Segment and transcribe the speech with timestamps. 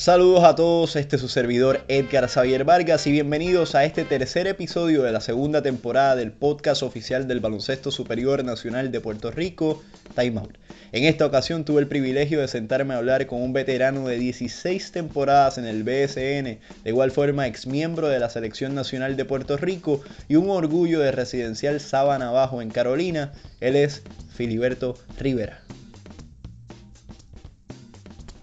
[0.00, 4.46] Saludos a todos, este es su servidor Edgar Xavier Vargas y bienvenidos a este tercer
[4.46, 9.82] episodio de la segunda temporada del podcast oficial del Baloncesto Superior Nacional de Puerto Rico,
[10.16, 10.56] Time Out.
[10.92, 14.90] En esta ocasión tuve el privilegio de sentarme a hablar con un veterano de 16
[14.90, 19.58] temporadas en el BSN, de igual forma ex miembro de la Selección Nacional de Puerto
[19.58, 23.34] Rico y un orgullo de residencial Sábana Bajo en Carolina.
[23.60, 24.00] Él es
[24.34, 25.60] Filiberto Rivera.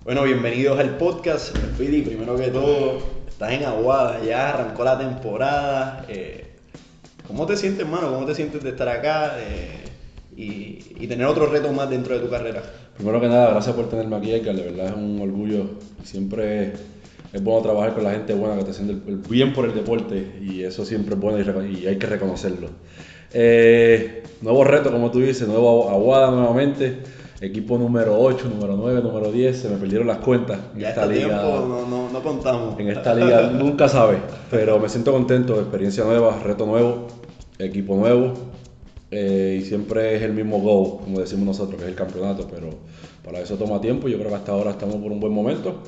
[0.07, 1.53] Bueno, bienvenidos al podcast.
[1.77, 6.05] Fili, primero que todo, estás en Aguada, ya arrancó la temporada.
[6.07, 6.45] Eh,
[7.27, 8.13] ¿Cómo te sientes, hermano?
[8.13, 9.83] ¿Cómo te sientes de estar acá eh,
[10.37, 12.63] y, tener otro reto más dentro de tu carrera?
[12.95, 14.55] Primero que nada, gracias por tenerme aquí, Edgar.
[14.55, 15.71] De verdad es un orgullo.
[16.05, 16.71] Siempre
[17.33, 20.37] es bueno trabajar con la gente buena que está haciendo el, bien por el deporte
[20.41, 22.69] y eso siempre es bueno y, hay que reconocerlo.
[23.33, 26.95] Eh, nuevo reto, como tú dices, nuevo Aguada nuevamente
[27.41, 30.59] equipo número 8, número 9, número 10, se me perdieron las cuentas.
[30.75, 32.79] En esta liga, no, no, no, contamos.
[32.79, 34.17] En esta liga nunca sabe,
[34.49, 37.07] pero me siento contento, experiencia nueva, reto nuevo,
[37.59, 38.33] equipo nuevo.
[39.09, 42.69] Eh, y siempre es el mismo go, como decimos nosotros, que es el campeonato, pero
[43.23, 44.09] para eso toma tiempo.
[44.09, 45.81] Yo creo que hasta ahora estamos por un buen momento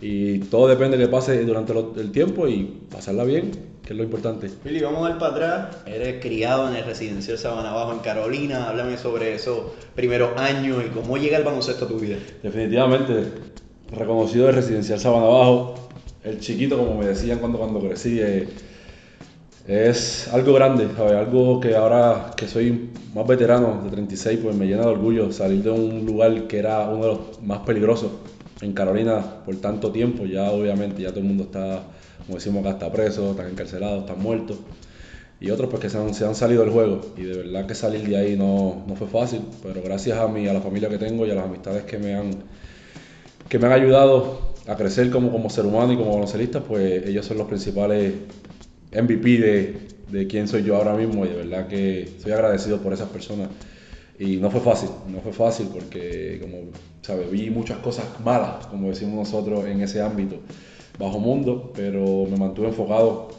[0.00, 4.04] y todo depende de que pase durante el tiempo y pasarla bien que es lo
[4.04, 4.48] importante.
[4.64, 5.76] Billy, vamos a dar para atrás.
[5.84, 8.68] Eres criado en el residencial Sabana Bajo en Carolina.
[8.68, 12.16] Háblame sobre esos primeros años y cómo llega el baloncesto a tu vida.
[12.40, 13.24] Definitivamente,
[13.90, 15.74] reconocido de residencial Sabana Bajo.
[16.22, 18.46] El chiquito, como me decían cuando, cuando crecí, eh,
[19.66, 21.14] es algo grande, ¿sabes?
[21.14, 25.64] Algo que ahora que soy más veterano de 36, pues me llena de orgullo salir
[25.64, 28.12] de un lugar que era uno de los más peligrosos
[28.62, 30.26] en Carolina por tanto tiempo.
[30.26, 31.82] Ya obviamente ya todo el mundo está
[32.26, 34.58] como decimos acá, está preso, están encarcelados, están muertos.
[35.40, 37.00] Y otros pues que se han, se han, salido del juego.
[37.16, 39.40] Y de verdad que salir de ahí no, no, fue fácil.
[39.62, 42.14] Pero gracias a mí, a la familia que tengo y a las amistades que me
[42.14, 42.30] han,
[43.48, 47.24] que me han ayudado a crecer como, como ser humano y como baloncelista, pues ellos
[47.24, 48.14] son los principales
[48.92, 49.78] MVP de,
[50.10, 51.24] de quién soy yo ahora mismo.
[51.24, 53.48] Y de verdad que soy agradecido por esas personas.
[54.20, 56.58] Y no fue fácil, no fue fácil porque como,
[57.00, 57.30] ¿sabes?
[57.30, 60.36] Vi muchas cosas malas, como decimos nosotros, en ese ámbito
[60.98, 63.30] bajo mundo, pero me mantuve enfocado,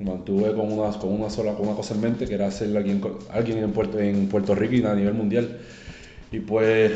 [0.00, 2.76] me mantuve con una, con una sola con una cosa en mente, que era ser
[2.76, 3.00] alguien,
[3.30, 5.60] alguien en, Puerto, en Puerto Rico y a nivel mundial.
[6.32, 6.90] Y pues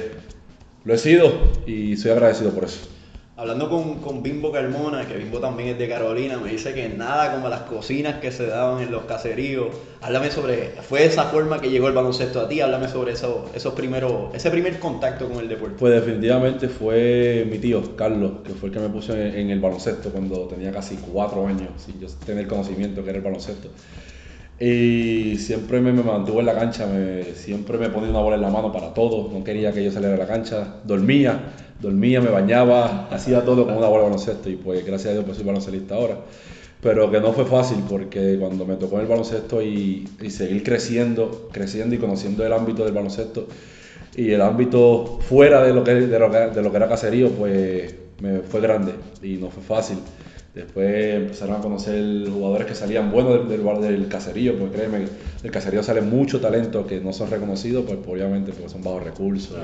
[0.85, 1.33] lo he sido
[1.65, 2.89] y soy agradecido por eso.
[3.39, 7.33] Hablando con, con, Bimbo Carmona, que Bimbo también es de Carolina, me dice que nada
[7.33, 9.69] como las cocinas que se daban en los caseríos.
[10.01, 12.61] Háblame sobre, ¿fue esa forma que llegó el baloncesto a ti?
[12.61, 15.77] Háblame sobre eso, esos primeros, ese primer contacto con el deporte.
[15.79, 20.11] Pues definitivamente fue mi tío, Carlos, que fue el que me puso en, el baloncesto
[20.11, 23.69] cuando tenía casi cuatro años, sin yo tener conocimiento que era el baloncesto.
[24.59, 28.43] Y siempre me, me mantuvo en la cancha, me, siempre me ponía una bola en
[28.43, 32.31] la mano para todo, no quería que yo saliera a la cancha, dormía dormía, me
[32.31, 35.47] bañaba, hacía todo con una bola de baloncesto y pues gracias a Dios pues soy
[35.47, 36.19] baloncelista ahora.
[36.81, 41.49] Pero que no fue fácil porque cuando me tocó en el baloncesto y, seguir creciendo,
[41.53, 43.49] creciendo y conociendo el ámbito del baloncesto
[44.17, 47.31] y el ámbito fuera de lo que, de lo que, de lo que era caserío,
[47.31, 49.99] pues me fue grande y no fue fácil.
[50.55, 55.07] Después empezaron a conocer jugadores que salían buenos del, del, del caserío, porque créeme,
[55.43, 59.57] del caserío sale mucho talento que no son reconocidos, pues obviamente porque son bajos recursos.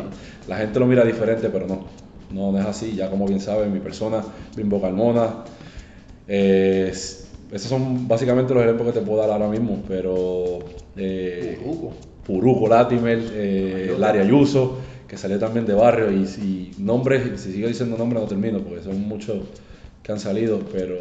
[0.47, 1.87] La gente lo mira diferente, pero no,
[2.35, 2.95] no, es así.
[2.95, 4.23] Ya como bien saben, mi persona,
[4.57, 5.45] Bimbo Carmona,
[6.27, 10.59] esos son básicamente los ejemplos que te puedo dar ahora mismo, pero...
[10.97, 11.59] Eh,
[12.25, 12.69] Puruco.
[12.69, 17.97] Latimer, eh, Laria Ayuso, que salió también de barrio, y si nombres, si sigo diciendo
[17.97, 19.37] nombres no termino, porque son muchos
[20.03, 20.97] que han salido, pero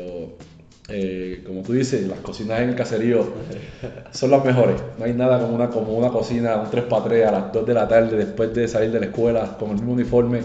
[0.89, 3.25] eh, como tú dices, las cocinas en el caserío
[4.11, 4.75] son las mejores.
[5.00, 7.88] No hay nada como una, como una cocina, un 3x3 a las 2 de la
[7.88, 10.41] tarde después de salir de la escuela con el mismo uniforme,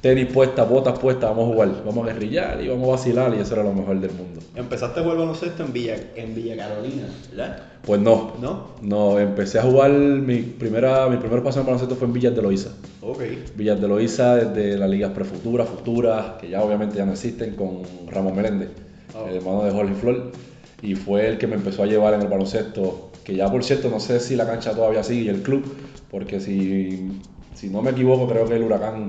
[0.00, 3.40] tenis puestas, botas puestas, vamos a jugar, vamos a guerrillar y vamos a vacilar y
[3.40, 4.40] eso era lo mejor del mundo.
[4.54, 7.62] Empezaste a jugar baloncesto en Villa, en Villa Carolina, ¿verdad?
[7.82, 8.34] Pues no.
[8.40, 8.68] ¿No?
[8.82, 12.42] No, empecé a jugar, mi primera mi primer paso en baloncesto fue en Villas de
[12.42, 12.70] Loíza.
[13.02, 13.22] Ok.
[13.56, 17.82] Villas de Loíza desde las ligas prefuturas, futuras, que ya obviamente ya no existen, con
[18.06, 18.70] Ramón Meléndez,
[19.14, 19.28] oh.
[19.28, 20.32] el hermano de Jorge Flor.
[20.80, 23.90] Y fue el que me empezó a llevar en el baloncesto, que ya por cierto
[23.90, 25.64] no sé si la cancha todavía sigue y el club,
[26.08, 27.20] porque si,
[27.54, 29.08] si no me equivoco creo que el huracán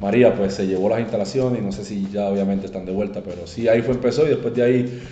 [0.00, 3.20] María pues se llevó las instalaciones y no sé si ya obviamente están de vuelta,
[3.22, 5.02] pero sí, ahí fue empezó y después de ahí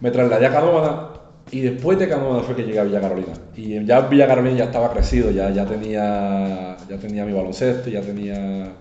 [0.00, 1.08] me trasladé a Canóvana
[1.50, 3.32] y después de Canóvana fue que llegué a Villa Carolina.
[3.56, 8.00] Y ya Villa Carolina ya estaba crecido, ya, ya, tenía, ya tenía mi baloncesto, ya
[8.00, 8.72] tenía,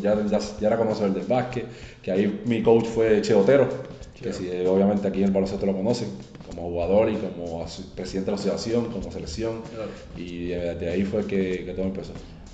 [0.00, 1.64] ya, ya, ya era conocedor del básquet,
[2.02, 3.68] que ahí mi coach fue Che Otero,
[4.20, 6.08] que si, obviamente aquí en el baloncesto lo conocen,
[6.46, 7.64] como jugador y como
[7.96, 9.62] presidente de la asociación, como selección,
[10.16, 12.12] y de, ahí fue que, que todo empezó.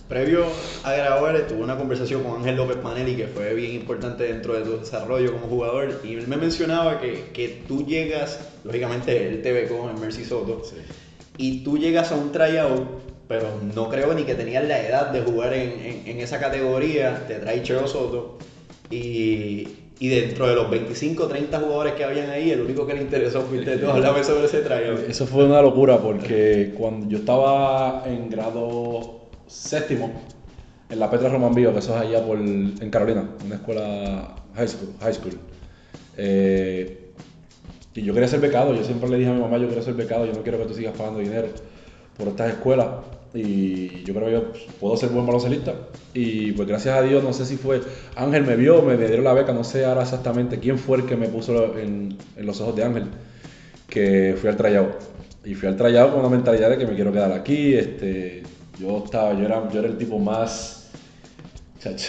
[0.08, 0.44] Previo
[0.84, 4.62] a grabar, tuve una conversación con Ángel López Panelli que fue bien importante dentro de
[4.62, 6.00] tu desarrollo como jugador.
[6.04, 10.62] Y él me mencionaba que, que tú llegas, lógicamente él te becó en Mercy Soto,
[11.38, 12.86] y tú llegas a un tryout,
[13.26, 17.24] pero no creo ni que tenías la edad de jugar en, en, en esa categoría.
[17.26, 18.38] Te trae Chero Soto.
[18.90, 19.66] Y,
[19.98, 23.42] y dentro de los 25 30 jugadores que habían ahí, el único que le interesó
[23.42, 23.88] fuiste tú.
[23.88, 25.08] Háblame sobre ese tryout.
[25.08, 30.12] Eso fue una locura porque cuando yo estaba en grado séptimo,
[30.88, 34.68] en la Petra Roman Bio, que eso es allá por, en Carolina, una escuela high
[34.68, 34.94] school.
[35.00, 35.38] High school.
[36.16, 37.12] Eh,
[37.94, 39.94] y yo quería ser becado, yo siempre le dije a mi mamá, yo quiero ser
[39.94, 41.48] becado, yo no quiero que tú sigas pagando dinero
[42.16, 42.88] por estas escuelas.
[43.34, 45.74] Y yo creo que yo puedo ser buen baloncelista.
[46.14, 47.80] Y pues gracias a Dios, no sé si fue
[48.14, 51.16] Ángel me vio, me dieron la beca, no sé ahora exactamente quién fue el que
[51.16, 53.04] me puso en, en los ojos de Ángel,
[53.88, 54.90] que fui al trayado.
[55.44, 57.74] Y fui al trayado con una mentalidad de que me quiero quedar aquí.
[57.74, 58.42] Este,
[58.78, 60.90] yo estaba, yo era, yo era el tipo más,
[61.80, 62.08] chacho,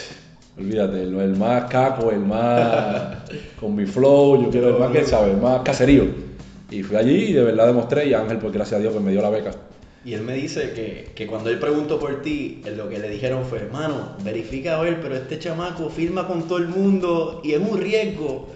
[0.58, 3.18] olvídate, el, más caco, el más
[3.60, 6.06] con mi flow, yo quiero el más que sabe, el más caserío.
[6.70, 9.12] Y fui allí y de verdad demostré y Ángel, pues gracias a Dios, pues me
[9.12, 9.52] dio la beca.
[10.04, 13.44] Y él me dice que, que, cuando él preguntó por ti, lo que le dijeron
[13.46, 17.60] fue, hermano, verifica a ver, pero este chamaco firma con todo el mundo y es
[17.60, 18.50] un riesgo.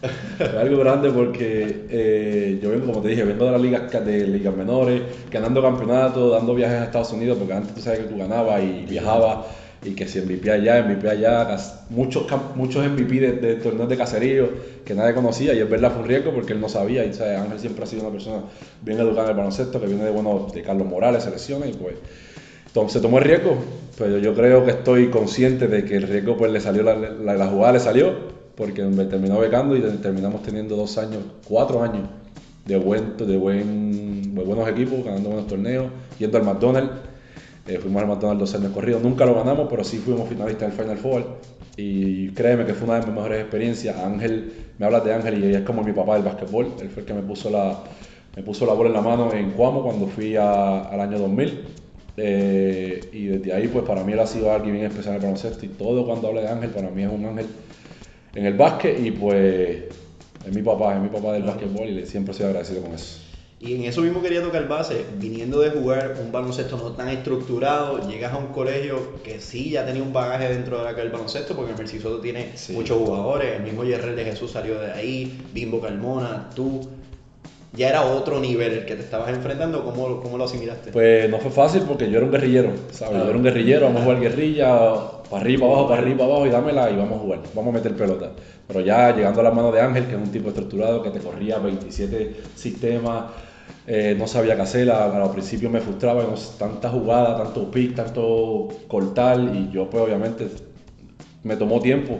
[0.58, 4.56] Algo grande porque eh, yo vengo, como te dije, vengo de las ligas, de ligas
[4.56, 8.62] menores, ganando campeonatos, dando viajes a Estados Unidos, porque antes tú sabes que tú ganabas
[8.62, 9.46] y viajabas,
[9.82, 11.56] y que si MVP allá, MVP allá,
[11.90, 14.48] muchos, muchos MVP de, torneos de caserío
[14.84, 17.38] que nadie conocía, y es verdad fue un riesgo porque él no sabía, y ¿sabes?
[17.38, 18.42] Ángel siempre ha sido una persona
[18.82, 21.96] bien educada en el baloncesto, que viene de, bueno, de Carlos Morales, selecciones, y pues
[22.66, 23.56] entonces, tomó el riesgo,
[23.98, 27.34] pero yo creo que estoy consciente de que el riesgo pues le salió, la, la,
[27.34, 32.06] la jugada le salió, porque me terminó becando y terminamos teniendo dos años, cuatro años
[32.66, 35.86] de, buen, de, buen, de buenos equipos, ganando buenos torneos,
[36.18, 36.92] yendo al McDonald's.
[37.66, 40.78] Eh, fuimos al McDonald's dos años corridos, nunca lo ganamos, pero sí fuimos finalistas del
[40.78, 41.24] Final Four.
[41.78, 43.96] Y créeme que fue una de mis mejores experiencias.
[43.96, 46.74] Ángel, me hablas de Ángel y ella es como mi papá del básquetbol.
[46.82, 47.82] Él fue el que me puso la,
[48.36, 51.60] me puso la bola en la mano en Cuamo cuando fui a, al año 2000.
[52.18, 55.22] Eh, y desde ahí, pues para mí él ha sido alguien bien especial en el
[55.22, 55.64] baloncesto.
[55.64, 57.46] Y todo cuando hablo de Ángel, para mí es un ángel
[58.34, 59.84] en el básquet y pues
[60.46, 63.20] es mi papá, es mi papá del básquetbol y siempre soy agradecido con eso.
[63.62, 68.08] Y en eso mismo quería tocar base, viniendo de jugar un baloncesto no tan estructurado,
[68.08, 71.54] llegas a un colegio que sí ya tenía un bagaje dentro de la del baloncesto,
[71.54, 72.72] porque el Mercisoto tiene sí.
[72.72, 76.88] muchos jugadores, el mismo Yerrel de Jesús salió de ahí, Bimbo Carmona, tú,
[77.74, 80.90] ya era otro nivel el que te estabas enfrentando, ¿cómo, cómo lo asimilaste?
[80.92, 83.18] Pues no fue fácil porque yo era un guerrillero, ¿sabes?
[83.18, 86.50] Yo era un guerrillero, vamos a jugar guerrilla, para arriba, abajo, para arriba, abajo y
[86.50, 88.32] dámela y vamos a jugar, vamos a meter pelota.
[88.66, 91.20] Pero ya llegando a las manos de Ángel, que es un tipo estructurado, que te
[91.20, 93.24] corría 27 sistemas,
[93.86, 97.94] eh, no sabía qué hacer, a, a, principio me frustraba, no, tanta jugada, tanto pick,
[97.94, 100.48] tanto cortar y yo pues obviamente
[101.44, 102.18] me tomó tiempo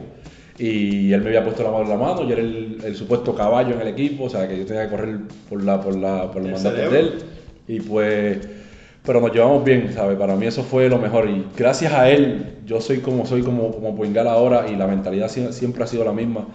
[0.57, 3.33] y él me había puesto la mano en la mano, yo era el, el, supuesto
[3.33, 5.19] caballo en el equipo, o sea que yo tenía que correr
[5.49, 7.13] por, la, por, la, por los mandatos de él.
[7.67, 8.39] Y pues,
[9.05, 10.17] pero nos llevamos bien, ¿sabes?
[10.17, 11.29] Para mí eso fue lo mejor.
[11.29, 15.29] Y gracias a él, yo soy como soy como, como Poingal ahora y la mentalidad
[15.29, 16.47] siempre ha sido la misma.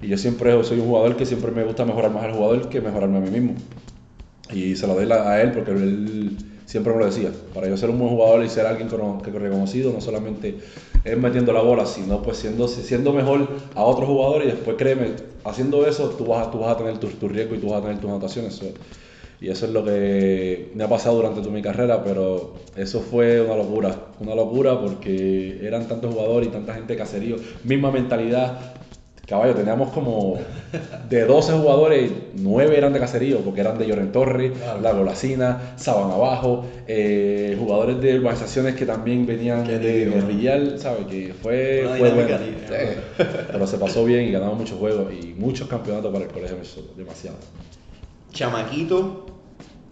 [0.00, 2.80] Y yo siempre soy un jugador que siempre me gusta mejorar más al jugador que
[2.80, 3.54] mejorarme a mí mismo.
[4.52, 6.36] Y se lo doy a él porque él
[6.66, 7.32] siempre me lo decía.
[7.52, 10.56] Para yo ser un buen jugador y ser alguien que reconocido, no solamente
[11.04, 15.12] es metiendo la bola, sino pues siendo, siendo mejor a otros jugadores y después créeme,
[15.44, 17.86] haciendo eso tú vas, tú vas a tener tu, tu riesgo y tú vas a
[17.86, 18.60] tener tus anotaciones.
[19.40, 23.40] Y eso es lo que me ha pasado durante toda mi carrera, pero eso fue
[23.40, 28.58] una locura, una locura porque eran tantos jugadores y tanta gente de caserío, misma mentalidad,
[29.28, 30.38] Caballo, teníamos como
[31.10, 34.80] de 12 jugadores, 9 eran de caserío, porque eran de Lloren Torres, claro.
[34.80, 41.04] La Golacina, Sabana Abajo, eh, jugadores de organizaciones que también venían Qué de guerrillar, ¿sabes?
[41.08, 42.38] Que fue, fue bueno.
[42.38, 43.24] Sí.
[43.52, 46.56] Pero se pasó bien y ganamos muchos juegos y muchos campeonatos para el colegio,
[46.96, 47.36] demasiado.
[48.32, 49.26] Chamaquito,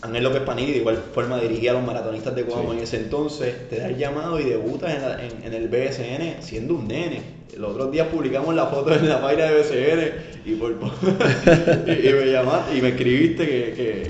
[0.02, 2.76] Ángel López Panini de igual forma dirigía a los maratonistas de Coamo Sí.
[2.78, 6.42] en ese entonces, te da el llamado y debutas en, la- en- en el BSN
[6.42, 7.36] siendo un nene.
[7.56, 10.12] Los otros días publicamos la foto en la página de BSN
[10.44, 10.72] y, por,
[11.86, 14.08] y, y me llamaste y me escribiste que, que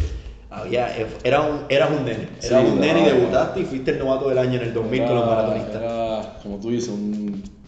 [0.50, 0.88] había,
[1.22, 2.28] era un, eras un nene.
[2.40, 5.04] Sí, Eras un nene y debutaste y fuiste el novato del año en el 2000
[5.04, 5.76] con los Era- maratonistas.
[5.82, 7.25] Era, como tú dices, un,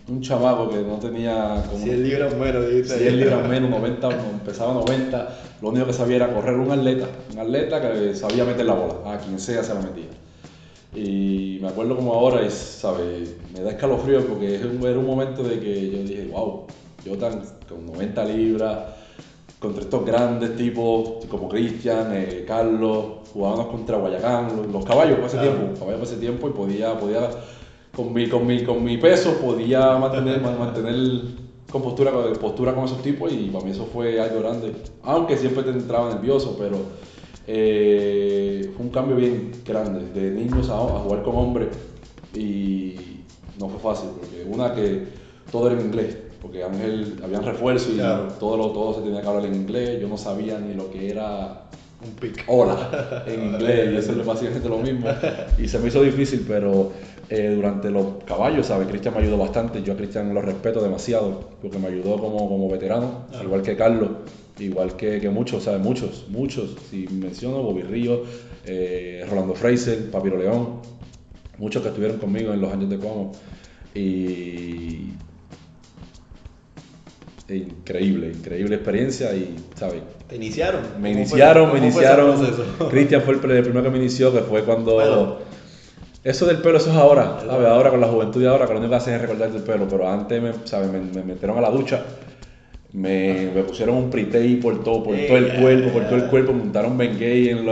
[0.08, 2.98] un chamaco que no tenía como 100 libras menos, dijiste.
[2.98, 5.28] 100 libras menos, 90, empezaba 90.
[5.60, 9.12] Lo único que sabía era correr un atleta, un atleta que sabía meter la bola,
[9.14, 10.08] a quien sea se la metía.
[10.94, 13.34] Y me acuerdo como ahora, ¿sabes?
[13.52, 16.64] Me da escalofrío porque era un momento de que yo dije, wow,
[17.04, 18.78] yo tan con 90 libras,
[19.58, 25.26] contra estos grandes tipos como Cristian, eh, Carlos, jugábamos contra Guayacán, los, los caballos por
[25.26, 25.52] ese Claro.
[25.52, 27.28] tiempo, caballos por ese tiempo y podía, podía
[27.98, 30.94] con mi, con mi, con mi peso podía mantener, mantener
[31.68, 34.72] compostura, postura con esos tipos y para mí eso fue algo grande.
[35.02, 36.76] Aunque siempre te entraba nervioso, pero
[37.48, 41.70] eh, fue un cambio bien grande, de niños a, jugar con hombres
[42.36, 42.94] y
[43.58, 45.02] no fue fácil, porque una que
[45.50, 47.98] todo era en inglés, porque Ángel, habían refuerzos y
[48.38, 51.10] todo, lo, todo se tenía que hablar en inglés, yo no sabía ni lo que
[51.10, 51.64] era
[52.00, 52.44] un pic.
[52.46, 55.08] Hola, en inglés, y eso es básicamente lo mismo.
[55.58, 56.92] Y se me hizo difícil, pero
[57.30, 58.88] eh, durante los caballos, ¿sabes?
[58.88, 59.82] Cristian me ayudó bastante.
[59.82, 63.76] Yo a Cristian lo respeto demasiado, porque me ayudó como, como veterano, al igual que
[63.76, 64.10] Carlos,
[64.58, 65.80] igual que, que muchos, ¿sabes?
[65.80, 66.76] Muchos, muchos.
[66.90, 68.22] Si menciono, Bobby Río,
[68.64, 70.80] eh, Rolando Fraser, Papiro León,
[71.58, 73.32] muchos que estuvieron conmigo en los años de Como.
[73.94, 75.12] Y
[77.50, 80.02] increíble, increíble experiencia y, ¿sabes?
[80.28, 80.82] ¿Te iniciaron?
[81.00, 82.38] Me iniciaron, me iniciaron.
[82.90, 85.40] Cristian fue el, primero que me inició, que fue cuando...
[86.24, 87.68] Eso del pelo, eso es ahora, ¿sabes?
[87.68, 89.86] Ahora con la juventud y ahora, que lo único que hacen es recordar el pelo,
[89.88, 90.90] pero antes, me, ¿sabes?
[90.90, 92.02] Me, metieron a la ducha,
[92.92, 96.52] me, me pusieron un pretey por todo, por todo el cuerpo, por todo el cuerpo,
[96.52, 97.64] montaron Bengay en, en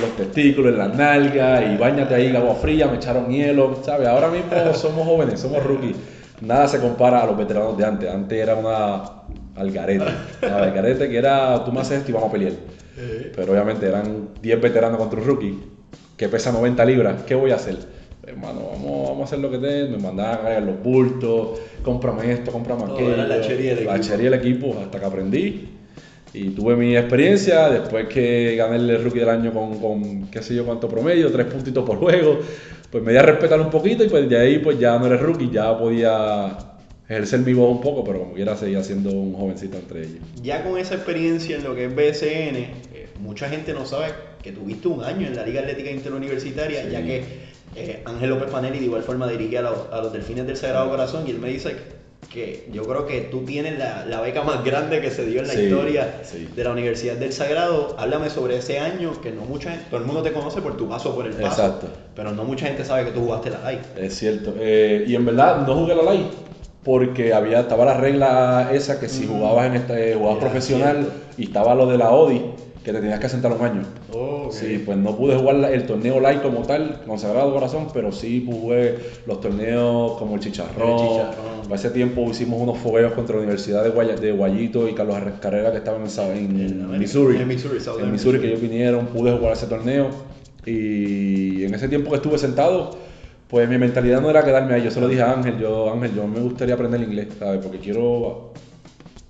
[0.00, 4.06] los testículos, en las nalgas, y bañate ahí en agua fría, me echaron hielo, ¿sabes?
[4.08, 5.96] Ahora mismo somos jóvenes, somos rookies
[6.40, 8.10] nada se compara a los veteranos de antes.
[8.10, 9.02] Antes era una
[9.56, 10.04] algarete.
[10.42, 12.52] Una algarete que era, tú me haces esto y vamos a pelear.
[13.34, 15.58] Pero obviamente eran 10 veteranos contra un rookie
[16.20, 17.22] que pesa 90 libras.
[17.22, 17.78] ¿Qué voy a hacer?
[18.26, 19.90] Hermano, vamos, vamos a hacer lo que den.
[19.90, 23.14] Me mandaban a cargar los bultos, cómprame esto, cómprame aquello.
[23.14, 24.08] Era la chería del equipo.
[24.10, 25.68] La del equipo hasta que aprendí.
[26.34, 30.54] Y tuve mi experiencia, después que gané el rookie del año con, con qué sé
[30.54, 32.40] yo cuánto promedio, tres puntitos por juego,
[32.90, 35.22] pues me di a respetar un poquito y pues de ahí pues ya no eres
[35.22, 36.54] rookie, ya podía
[37.08, 40.20] ejercer mi voz un poco, pero como quiera seguía siendo un jovencito entre ellos.
[40.42, 44.08] Ya con esa experiencia en lo que es BSN, eh, mucha gente no sabe
[44.42, 47.24] que tuviste un año en la Liga Atlética Interuniversitaria, ya que
[47.76, 50.90] eh, Ángel López Panelli de igual forma dirigía a los, a los Delfines del Sagrado
[50.90, 51.76] Corazón y él me dice
[52.32, 55.48] que yo creo que tú tienes la, la, beca más grande que se dio en
[55.48, 56.22] la historia
[56.54, 57.96] de la Universidad del Sagrado.
[57.98, 60.88] Háblame sobre ese año que no mucha gente, todo el mundo te conoce por tu
[60.88, 61.88] paso por el paso, Exacto.
[62.14, 63.80] pero no mucha gente sabe que tú jugaste la LAI.
[63.96, 64.54] Es cierto.
[64.58, 66.30] Eh, y en verdad no jugué la LAI
[66.84, 71.74] porque había estaba la regla esa que si jugabas en este jugabas profesional y estaba
[71.74, 72.42] lo de la ODI
[72.84, 73.82] que te tenías que sentar un año.
[74.12, 78.46] Oh, Sí, pues no pude jugar el torneo live como tal, consagrado corazón, pero sí
[78.46, 81.28] jugué los torneos como el Chicharrón.
[81.66, 85.70] El ese tiempo hicimos unos fogueos contra la Universidad de, de Guayito y Carlos Carrera
[85.70, 87.36] que estaban en, Missouri.
[87.36, 90.08] En Missouri, en Missouri que ellos vinieron, pude jugar ese torneo.
[90.66, 92.90] Y en ese tiempo que estuve sentado,
[93.48, 94.82] pues mi mentalidad no era quedarme ahí.
[94.82, 97.60] Yo se lo dije a Ángel, yo, Ángel, yo me gustaría aprender inglés, ¿sabes?
[97.62, 98.52] Porque quiero,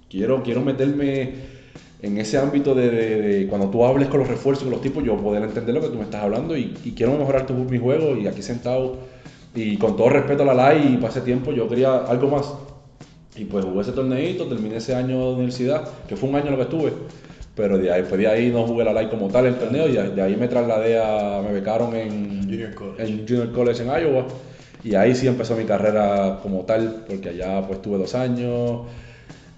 [0.09, 1.60] quiero, quiero meterme
[2.03, 5.43] en ese ámbito de, cuando tú hables con los refuerzos, con los tipos, yo poder
[5.43, 8.43] entender lo que tú me estás hablando y, quiero mejorar tu, mi juego y aquí
[8.43, 8.99] sentado
[9.55, 12.55] y con todo respeto a la LAI y para ese tiempo yo quería algo más.
[13.37, 16.57] Y pues jugué ese torneito, terminé ese año de universidad, que fue un año lo
[16.57, 16.93] que estuve,
[17.55, 20.23] pero de ahí, de ahí no jugué la LAI como tal el torneo y de
[20.23, 24.27] ahí me trasladé a, me becaron en Junior College en, Junior College en Iowa
[24.83, 28.83] y ahí sí empezó mi carrera como tal, porque allá pues tuve dos años.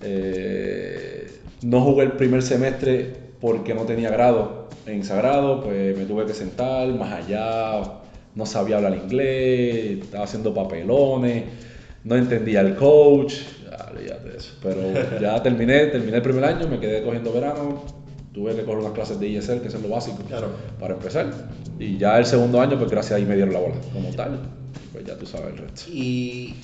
[0.01, 1.31] Eh,
[1.63, 6.35] no jugué el primer semestre porque no tenía grado en Sagrado, pues me tuve que
[6.35, 7.83] sentar más allá,
[8.35, 11.45] no sabía hablar inglés, estaba haciendo papelones,
[12.05, 13.35] no entendía el coach,
[14.07, 14.55] ya, de eso.
[14.63, 14.81] Pero
[15.21, 17.83] ya terminé, terminé el primer año, me quedé cogiendo verano,
[18.33, 20.19] tuve que coger unas clases de ISL, que es lo básico,
[20.81, 21.31] para empezar.
[21.79, 24.39] Y ya el segundo año, pues gracias a ahí me dieron la bola como tal,
[24.93, 25.91] pues ya tú sabes el resto.
[25.91, 26.55] Y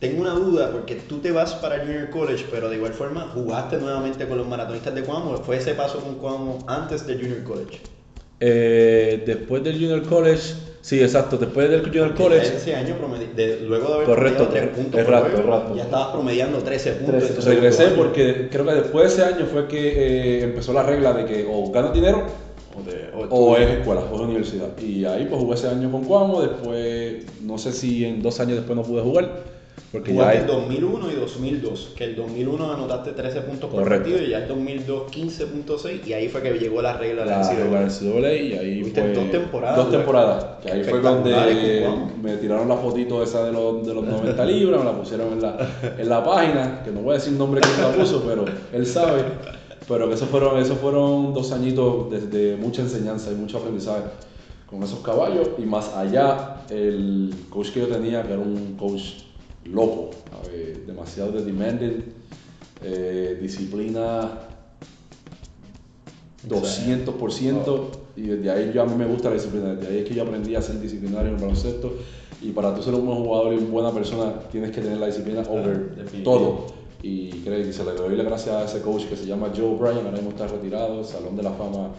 [0.00, 3.30] tengo una duda porque tú te vas para el Junior College, pero de igual forma
[3.34, 5.36] jugaste nuevamente con los maratonistas de Cuamo.
[5.36, 7.80] ¿Fue ese paso con Cuamo antes del Junior College?
[8.40, 11.36] Eh, después del Junior College, sí, exacto.
[11.36, 12.56] Después del Junior College.
[12.56, 17.44] Ese año, luego de haber correcto, 3 puntos, rato, ya estabas promediando 13 puntos.
[17.44, 21.26] regresé porque creo que después de ese año fue que eh, empezó la regla de
[21.26, 22.24] que o ganas dinero
[23.28, 24.78] o, es escuela, o es universidad.
[24.78, 26.40] Y ahí pues jugué ese año con Cuamo.
[26.40, 29.59] Después, no sé si en dos años después no pude jugar
[29.92, 34.30] porque ya el 2001 y 2002, que el 2001 anotaste 13 puntos por partido y
[34.30, 38.32] ya el 2002 15.6 y ahí fue que llegó la regla de la NCAA.
[38.34, 39.76] y ahí fue dos temporadas.
[39.76, 40.44] Dos temporadas.
[40.62, 41.88] Que ahí fue donde
[42.22, 45.42] me tiraron la fotito esa de los, de los 90 libras, me la pusieron en
[45.42, 45.56] la,
[45.98, 48.86] en la página, que no voy a decir el nombre me la puso, pero él
[48.86, 49.24] sabe.
[49.88, 54.02] Pero que esos fueron, esos fueron dos añitos de, de mucha enseñanza y mucho aprendizaje
[54.66, 59.29] con esos caballos y más allá el coach que yo tenía, que era un coach
[59.64, 60.10] loco,
[60.86, 62.02] demasiado de demanding,
[62.82, 64.30] eh, disciplina
[66.48, 70.14] 200% y desde ahí yo a mí me gusta la disciplina, desde ahí es que
[70.14, 71.92] yo aprendí a ser disciplinario en el baloncesto
[72.42, 75.06] Y para tú ser un buen jugador y una buena persona, tienes que tener la
[75.06, 76.66] disciplina over todo.
[77.02, 79.76] Y creo que se le doy la gracias a ese coach que se llama Joe
[79.76, 81.90] Bryan, ahora mismo está retirado, Salón de la Fama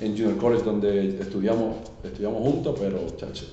[0.00, 3.46] en Junior College, donde estudiamos, estudiamos juntos, pero chacho,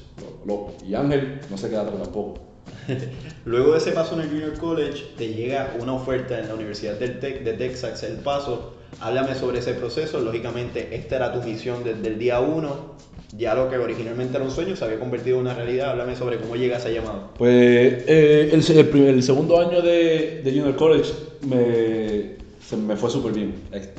[0.46, 0.74] loco.
[0.88, 2.47] Y Ángel no se queda atrás tampoco.
[3.46, 6.96] Luego de ese paso en el Junior College, te llega una oferta en la Universidad
[6.96, 8.74] del Tech, de Texas, El Paso.
[9.00, 10.20] Háblame sobre ese proceso.
[10.20, 12.96] Lógicamente, esta era tu misión desde el día uno.
[13.38, 15.92] Ya lo que originalmente era un sueño se había convertido en una realidad.
[15.92, 17.30] Háblame sobre cómo llega esa llamada.
[17.38, 21.12] Pues eh, el, segundo año de Junior College
[21.46, 22.37] me,
[22.68, 23.54] se me fue súper bien.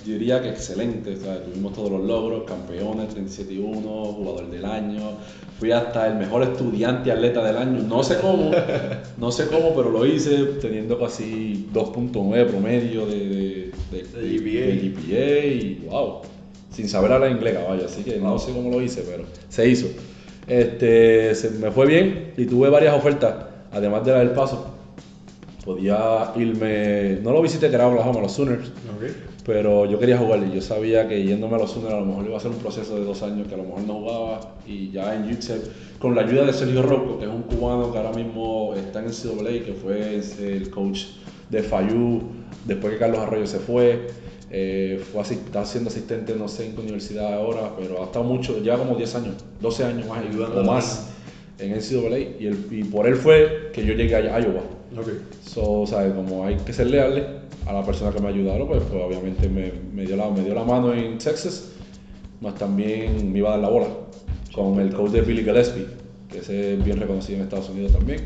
[0.05, 1.15] Yo diría que excelente.
[1.15, 5.13] tuvimos todos los logros, campeones, 37 y 1, jugador del año.
[5.59, 7.83] Fui hasta el mejor estudiante atleta del año.
[7.83, 8.51] No sé cómo,
[9.17, 15.47] no sé cómo, pero lo hice teniendo casi 2.9 promedio de, de, de, GPA.
[15.47, 16.21] y wow,
[16.71, 17.87] sin saber hablar inglés, vaya.
[17.87, 19.87] Así que no sé cómo lo hice, pero se hizo.
[20.47, 23.35] Este, se me fue bien y tuve varias ofertas,
[23.73, 24.78] además de la del paso
[25.69, 28.73] podía irme, no lo visité que era Oklahoma, los Sooners,
[29.45, 32.25] pero yo quería jugar y yo sabía que yéndome a los Sooners a lo mejor
[32.25, 34.91] iba a ser un proceso de dos años que a lo mejor no jugaba y
[34.91, 38.13] ya en UTEP, con la ayuda de Sergio Rocco, que es un cubano que ahora
[38.13, 41.01] mismo está en el CWA, que fue el coach
[41.51, 42.23] de Fayú,
[42.65, 44.07] después que Carlos Arroyo se fue,
[44.51, 48.25] eh, fue así, está siendo asistente, no sé en qué universidad ahora, pero ha estado
[48.25, 51.11] mucho, ya como 10 años, 12 años más ayudando más
[51.59, 54.78] en el CWA y, el, y por él fue que yo llegué a Iowa.
[54.97, 55.21] Okay.
[55.45, 56.15] So, ¿sabes?
[56.15, 57.25] Como hay que ser leales
[57.67, 60.55] a la persona que me ayudaron, pues, pues obviamente me, me, dio la, me dio
[60.55, 61.73] la mano en Texas,
[62.41, 63.89] más también me iba a dar la bola
[64.55, 65.87] con el coach de Billy Gillespie,
[66.31, 68.21] que es bien reconocido en Estados Unidos también.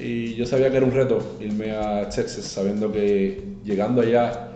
[0.00, 4.48] Y yo sabía que era un reto irme a Texas, sabiendo que llegando allá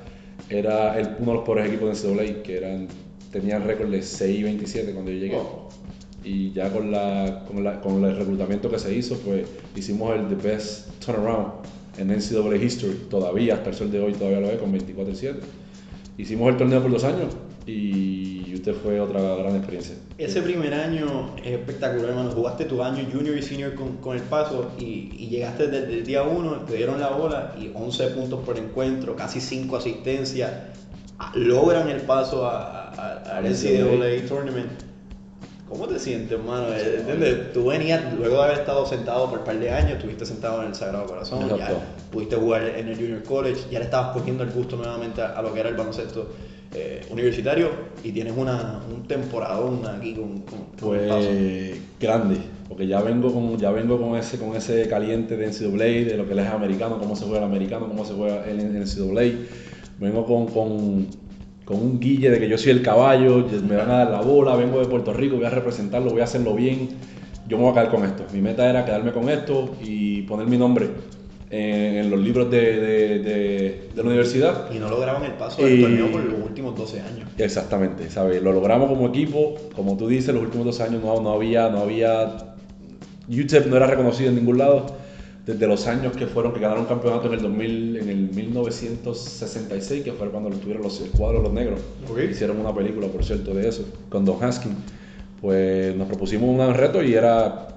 [0.49, 2.89] era el, uno de los peores equipos de NCAA, que eran,
[3.31, 5.37] tenían récord de 6 y 27 cuando yo llegué.
[5.37, 5.69] Oh
[6.27, 10.29] y ya con, la, con, la, con, el reclutamiento que se hizo, pues hicimos el
[10.29, 11.67] The Best Turnaround
[11.99, 15.37] en NCAA History, todavía hasta el sol de hoy todavía lo es, con 24-7.
[16.19, 17.35] Hicimos el torneo por dos años
[17.67, 19.97] y usted fue otra gran experiencia.
[20.19, 22.31] Ese primer año es espectacular, hermano.
[22.31, 26.07] Jugaste tu año junior y senior con, con el paso y, y, llegaste desde el
[26.07, 30.53] día uno, te dieron la bola y 11 puntos por encuentro, casi 5 asistencias.
[31.35, 34.86] Logran el paso al NCAA Tournament
[35.69, 36.69] ¿Cómo te sientes, hermano?
[36.69, 37.53] Eh, ¿Entiendes?
[37.53, 40.69] Tú venías, luego de haber estado sentado por un par de años, estuviste sentado en
[40.69, 41.71] el Sagrado Corazón, ya
[42.13, 45.53] pudiste jugar en el Junior College, ya le estabas cogiendo el gusto nuevamente a, lo
[45.53, 46.29] que era el baloncesto
[46.73, 47.71] eh, universitario
[48.05, 52.37] y tienes una, un temporadón aquí con, con, pues, grande,
[52.69, 56.29] porque ya vengo con ya vengo con ese con ese caliente de NCAA, de lo
[56.29, 59.47] que es americano, cómo se juega el americano, cómo se juega el NCAA.
[59.99, 61.07] Vengo con, con
[61.67, 64.55] con un guille de que yo soy el caballo, me van a dar la bola,
[64.55, 66.91] vengo de Puerto Rico, voy a representarlo, voy a hacerlo bien,
[67.49, 68.25] yo me voy a caer con esto.
[68.33, 70.89] Mi meta era quedarme con esto y poner mi nombre
[71.51, 74.71] en, los libros de, la universidad.
[74.73, 77.29] Y no lograban el paso del torneo por los últimos 12 años.
[77.37, 78.41] Exactamente, ¿sabes?
[78.41, 81.81] Lo logramos como equipo, como tú dices, los últimos 12 años no, no había, no
[81.81, 82.55] había,
[83.29, 84.87] UTEP no era reconocido en ningún lado
[85.47, 90.13] desde los años que fueron, que ganaron campeonato en el 2000, en el 1966, que
[90.13, 91.81] fue cuando tuvieron los, el cuadro Los Negros.
[92.29, 94.73] Hicieron una película, por cierto, de eso, con Don Haskin.
[95.41, 97.69] Pues nos propusimos un reto y era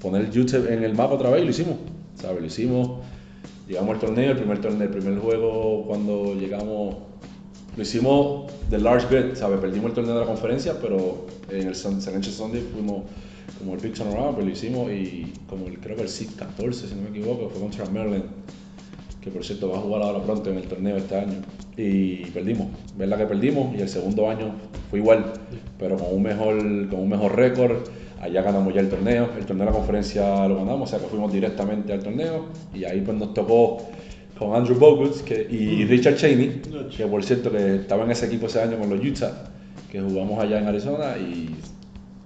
[0.00, 1.76] poner YouTube en el mapa otra vez y lo hicimos,
[2.16, 2.40] ¿sabes?
[2.40, 2.98] Lo hicimos,
[3.68, 6.96] llegamos al torneo, el primer torneo, el primer juego cuando llegamos,
[7.76, 9.60] lo hicimos de large bet, ¿sabes?
[9.60, 13.04] Perdimos el torneo de la conferencia, pero en el San Sunday fuimos
[13.58, 16.88] como el Big Turnaround, pero lo hicimos y como el, creo que el SID 14,
[16.88, 18.24] si no me equivoco, fue contra Maryland,
[19.20, 21.42] que por cierto va a jugar ahora pronto en el torneo este año.
[21.76, 23.74] Y perdimos, ¿verdad que perdimos?
[23.76, 24.54] Y el segundo año
[24.90, 25.32] fue igual,
[25.78, 27.88] pero con un mejor, con un mejor récord.
[28.20, 31.06] Allá ganamos ya el torneo, el torneo de la conferencia lo ganamos, o sea que
[31.06, 33.78] fuimos directamente al torneo y ahí pues nos tocó
[34.38, 35.88] con Andrew Bogut que, y mm.
[35.88, 36.62] Richard Cheney,
[36.96, 39.50] que por cierto que estaba en ese equipo ese año con los Utah,
[39.90, 41.54] que jugamos allá en Arizona y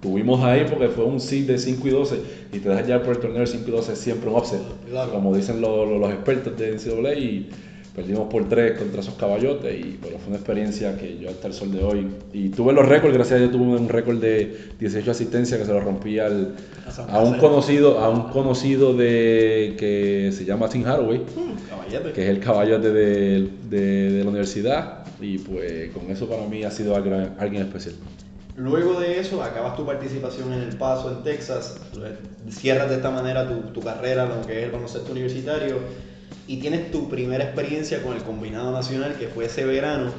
[0.01, 2.19] Tuvimos ahí porque fue un seed de 5 y 12
[2.53, 4.61] y te dejas ya por el torneo de 5 y 12 siempre un offset,
[5.11, 7.49] como dicen los, expertos de NCAA y
[7.93, 11.53] perdimos por 3 contra esos caballotes, y, pero fue una experiencia que yo hasta el
[11.53, 15.11] sol de hoy, y tuve los récords, gracias a Dios tuve un récord de 18
[15.11, 16.55] asistencias que se lo rompí al,
[17.09, 22.29] a un conocido, a un conocido de que se llama Tim Haraway, mm, que es
[22.29, 27.63] el caballote de, de, la universidad, y pues con eso para mí ha sido alguien
[27.63, 27.95] especial.
[28.59, 31.77] Luego de eso, acabas tu participación en el Paso en Texas,
[32.49, 35.77] cierras de esta manera tu, carrera lo que es el baloncesto universitario
[36.45, 40.11] y tienes tu primera experiencia con el combinado nacional que fue ese verano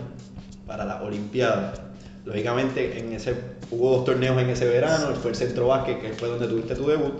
[0.66, 1.74] para la Olimpiada.
[2.24, 3.34] Lógicamente, en ese,
[3.70, 6.86] hubo dos torneos en ese verano, fue el Centro Básquet, que fue donde tuviste tu
[6.86, 7.12] debut,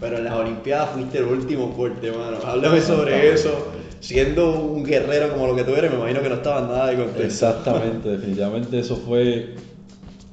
[0.00, 2.38] pero en las Olimpiadas fuiste el último corte, mano.
[2.42, 3.72] Háblame sobre eso.
[4.00, 6.96] Siendo un guerrero como lo que tú eres, me imagino que no estabas nada de
[6.96, 7.22] contento.
[7.22, 9.54] Exactamente, definitivamente eso fue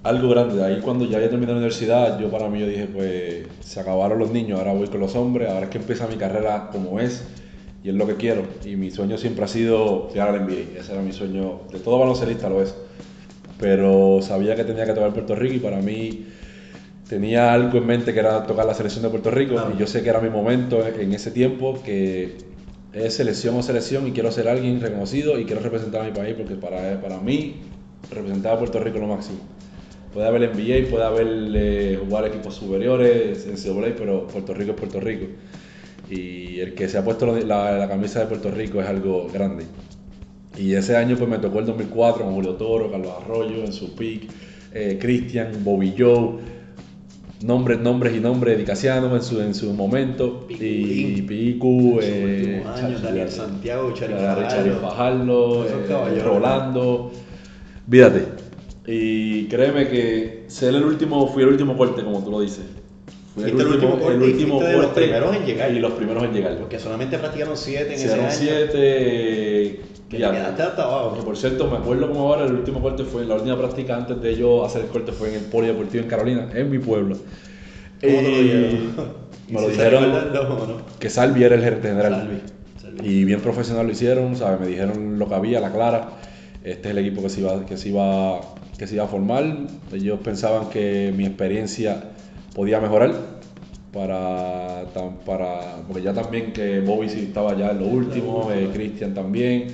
[0.04, 0.64] algo grande.
[0.64, 4.20] Ahí cuando ya había terminado la universidad, yo para mí yo dije, pues se acabaron
[4.20, 7.24] los niños, ahora voy con los hombres, ahora es que empieza mi carrera como es
[7.84, 8.44] y es lo que quiero.
[8.66, 10.80] Y mi sueño siempre ha sido llegar al NBA.
[10.80, 12.76] Ese era mi sueño, de todo baloncelista lo es.
[13.60, 16.26] Pero sabía que tenía que tocar Puerto Rico y para mí
[17.08, 20.04] tenía algo en mente que era tocar la selección de Puerto Rico y yo sé
[20.04, 22.38] que era mi momento en ese tiempo que
[22.94, 26.36] es selección o selección y quiero ser alguien reconocido y quiero representar a mi país
[26.38, 27.62] porque para, para mí
[28.10, 29.40] representar a Puerto Rico es lo máximo.
[30.14, 34.78] Puede haber NBA, puede haber eh, jugar equipos superiores, en CWA, pero Puerto Rico es
[34.78, 35.26] Puerto Rico.
[36.10, 39.66] Y el que se ha puesto la, la, camisa de Puerto Rico es algo grande.
[40.58, 43.96] Y ese año pues me tocó el 2004 con Julio Toro, Carlos Arroyo en su
[43.96, 44.28] peak,
[44.74, 46.36] eh, Cristian, Bobby Joe,
[47.44, 50.46] nombres, nombres y nombres de Casiano en su, en su momento.
[50.50, 52.64] y Piku, eh,
[53.02, 57.12] Daniel Santiago, Charlie Fajardo, eh, Rolando.
[57.88, 58.43] Vídate.
[58.86, 62.66] Y créeme que ser el último, fui el último corte, como tú lo dices.
[63.34, 65.72] Fui el último, corte, el último corte, los primeros en llegar.
[65.72, 66.58] Y los primeros en llegar.
[66.58, 68.28] Porque solamente practicaron siete en ese año.
[68.30, 69.82] siete.
[70.10, 71.16] Que ya, quedaste hasta abajo.
[71.16, 74.22] Que por cierto, me acuerdo como ahora, el último corte fue, la última práctica antes
[74.22, 77.16] de yo hacer el corte fue en el Polideportivo en Carolina, en mi pueblo.
[78.02, 79.24] ¿Cómo te lo dijeron?
[79.50, 82.42] Me lo dijeron que Salvi era el gerente general.
[83.04, 84.60] Y bien profesional lo hicieron, ¿sabes?
[84.60, 86.12] Me dijeron lo que había, la clara.
[86.64, 88.40] Este es el equipo que se iba, que se iba,
[88.78, 89.44] que se iba a formar.
[89.92, 92.12] Ellos pensaban que mi experiencia
[92.56, 93.14] podía mejorar
[93.92, 94.86] para,
[95.26, 99.68] para porque ya también que Bobby sí estaba ya en lo último, eh, Cristian también.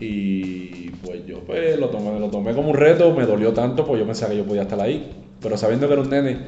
[0.00, 4.00] Y pues yo pues, lo, tomé, lo tomé como un reto, me dolió tanto, pues
[4.00, 5.12] yo pensaba que yo podía estar ahí.
[5.40, 6.38] Pero sabiendo que era un nene,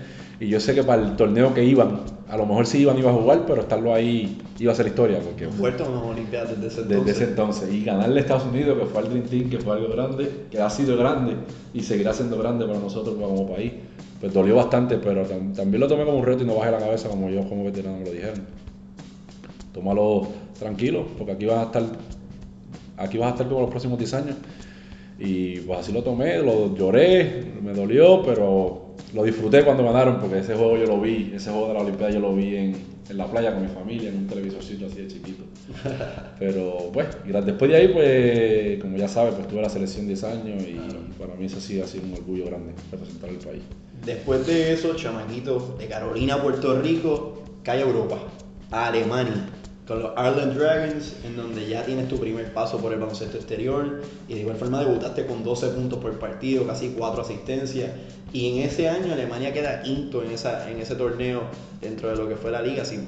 [0.41, 3.11] y yo sé que para el torneo que iban, a lo mejor sí iban, iba
[3.11, 5.21] a jugar, pero estarlo ahí iba a ser historia.
[5.21, 7.05] Porque a unas Olimpiadas desde ese entonces.
[7.07, 7.73] Desde ese entonces.
[7.73, 10.61] Y ganarle a Estados Unidos, que fue al Dream Team, que fue algo grande, que
[10.61, 11.35] ha sido grande
[11.73, 13.73] y seguirá siendo grande para nosotros como país.
[14.21, 17.09] Pues dolió bastante, pero también lo tomé como un reto y no bajé la cabeza
[17.09, 18.43] como yo como veterano me lo dijeron.
[19.73, 20.27] Tómalo
[20.59, 21.83] tranquilo, porque aquí vas a estar,
[22.97, 24.37] aquí vas a estar como los próximos 10 años.
[25.19, 30.39] Y pues así lo tomé, lo lloré, me dolió, pero lo disfruté cuando ganaron porque
[30.39, 32.77] ese juego yo lo vi, ese juego de la Olimpiada yo lo vi en,
[33.09, 35.45] en la playa con mi familia, en un televisorcito así de chiquito.
[36.39, 40.25] Pero pues, y después de ahí, pues, como ya sabes, pues tuve la selección 10
[40.25, 40.79] años y
[41.19, 43.63] para mí eso sí ha sido un orgullo grande representar el país.
[44.05, 48.19] Después de eso, chamaquito de Carolina, Puerto Rico, cae a Europa,
[48.71, 49.51] a Alemania
[49.87, 54.03] con los Ireland Dragons, en donde ya tienes tu primer paso por el baloncesto exterior
[54.29, 57.93] y de igual forma debutaste con 12 puntos por partido, casi 4 asistencias.
[58.37, 61.45] Y en ese año Alemania queda quinto en, esa, en ese torneo
[61.81, 62.99] dentro de lo que fue la liga, si,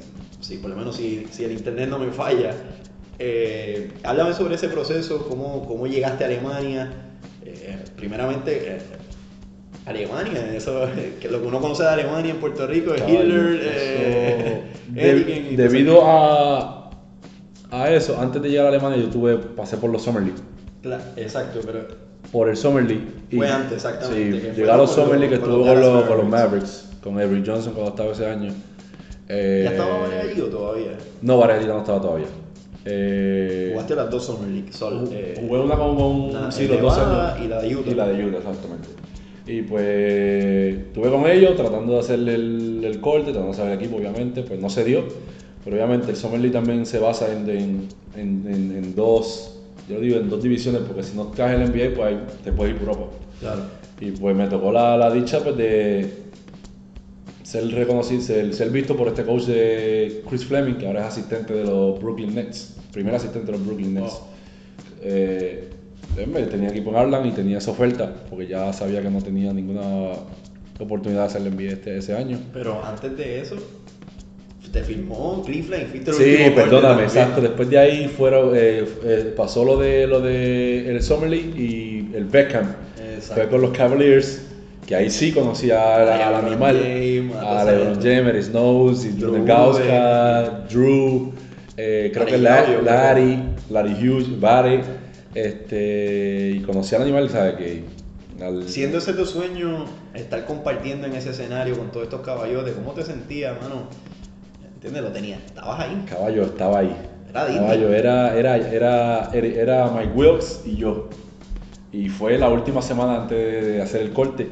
[0.41, 2.55] si por lo menos si, si el internet no me falla.
[3.19, 6.91] Eh, háblame sobre ese proceso, cómo, cómo llegaste a Alemania.
[7.45, 8.79] Eh, primeramente, eh,
[9.85, 10.89] Alemania, eso,
[11.21, 13.61] que lo que uno conoce de Alemania en Puerto Rico es Hitler,
[14.95, 16.91] eh, Debido a,
[17.71, 20.41] a eso, antes de llegar a Alemania yo tuve, pasé por los Summer League.
[20.81, 22.08] Claro, exacto, pero...
[22.33, 23.05] Por el Summer League.
[23.35, 24.41] Fue antes, exactamente.
[24.41, 27.73] Sí, llegar a los Summer League, estuve con los, con los Mavericks, con Avery Johnson
[27.73, 28.53] cuando estaba ese año.
[29.29, 30.93] Eh, ¿Ya estaba allí o todavía?
[31.23, 32.27] No, Varela no estaba todavía.
[32.85, 34.73] Eh, Jugaste las dos Summer League.
[34.73, 37.45] Sol, eh, jugué una con, con sí, los dos años.
[37.45, 37.91] Y la de Utah.
[37.91, 38.89] Y la de Utah, exactamente.
[39.47, 43.79] Y pues estuve con ellos tratando de hacerle el, el corte, tratando de hacer el
[43.79, 45.05] equipo, obviamente, pues no se dio.
[45.65, 49.58] Pero obviamente el Summer League también se basa en, en, en, en dos,
[49.89, 52.75] yo digo en dos divisiones, porque si no caes en el NBA, pues te puedes
[52.75, 53.13] ir por Europa.
[53.41, 53.63] Claro.
[54.01, 56.13] Y pues me tocó la, la dicha pues, de
[57.43, 61.55] ser reconocido, ser, ser, visto por este coach de Chris Fleming, que ahora es asistente
[61.55, 64.21] de los Brooklyn Nets, primer asistente de los Brooklyn Nets.
[65.01, 65.71] Eh,
[66.51, 70.13] tenía equipo en Arland y tenía esa oferta, porque ya sabía que no tenía ninguna
[70.79, 72.39] oportunidad de hacerle envío este, ese año.
[72.53, 73.57] Pero antes de eso,
[74.73, 77.41] te firmó Cleveland, fuiste Sí, perdóname, exacto.
[77.41, 82.15] Después de ahí fueron, eh, eh, pasó lo de lo de el Summer League y
[82.15, 82.75] el Beckham.
[83.21, 84.43] Fue con los Cavaliers,
[84.87, 91.33] que ahí sí conocía al, animal, a LeBron James, Eric Snows, Drew Gauska, Drew,
[91.77, 94.81] eh, creo que Larry, Larry Hughes, Barry.
[95.35, 97.57] Este, y conocí al animal, ¿sabes?
[97.57, 97.83] Que
[98.67, 103.03] Siendo ese tu sueño, estar compartiendo en ese escenario con todos estos caballotes, ¿cómo te
[103.03, 103.89] sentías, mano?
[104.79, 105.03] ¿Entiendes?
[105.03, 106.05] Lo tenías, estabas ahí.
[106.09, 106.97] Caballo, estaba ahí.
[107.29, 111.09] Era Caballo, era, era, era, era, Mike Wilkes y yo.
[111.91, 114.47] Y fue la última semana antes de hacer el corte.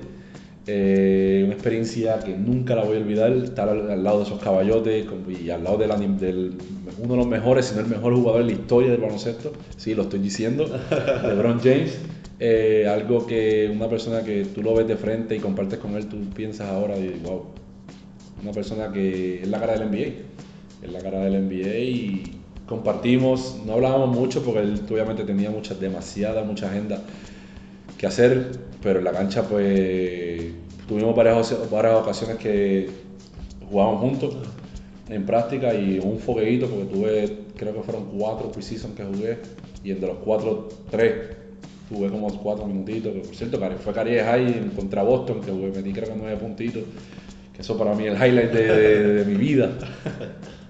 [0.67, 5.07] Eh, una experiencia que nunca la voy a olvidar, estar al, lado de esos caballotes
[5.29, 6.55] y al lado del, del,
[6.99, 9.95] uno de los mejores, si no el mejor jugador en la historia del baloncesto, sí,
[9.95, 10.67] lo estoy diciendo,
[11.23, 12.01] LeBron James.
[12.41, 16.09] Eh, algo que una persona que tú lo ves de frente y compartes con él,
[16.09, 17.45] tú piensas ahora, y, wow,
[18.43, 22.23] una persona que es la cara del NBA, es la cara del NBA y
[22.67, 27.03] compartimos, no hablábamos mucho porque él obviamente tenía muchas, demasiada, mucha agenda
[27.97, 28.51] que hacer,
[28.83, 30.53] pero en la cancha pues
[30.87, 32.91] tuvimos varias, varias ocasiones que
[33.69, 34.37] jugábamos juntos
[35.09, 39.39] en práctica y un fogueito porque tuve, creo que fueron cuatro preseason que jugué
[39.85, 41.15] y entre los cuatro, tres
[41.89, 46.17] tuve como cuatro minutitos, por cierto fue Cari High contra Boston que metí creo que
[46.17, 46.83] nueve puntitos,
[47.57, 49.71] que eso para mí es el highlight de, mi vida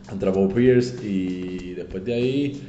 [0.08, 2.62] contra Bob Pierce y después de ahí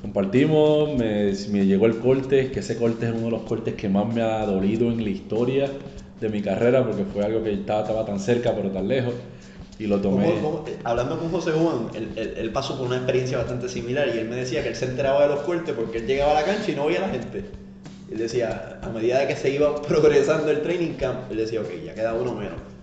[0.00, 3.88] compartimos, me, me, llegó el corte, que ese corte es uno de los cortes que
[3.88, 5.68] más me ha dolido en la historia
[6.20, 9.14] de mi carrera, porque fue algo que estaba, estaba tan cerca pero tan lejos,
[9.78, 10.34] y lo tomé.
[10.84, 14.62] hablando con José Juan, él, pasó por una experiencia bastante similar y él me decía
[14.62, 16.86] que él se enteraba de los cortes porque él llegaba a la cancha y no
[16.86, 17.44] veía a la gente.
[18.12, 21.70] Él decía, a medida de que se iba progresando el training camp, él decía, ok,
[21.84, 22.73] ya queda uno menos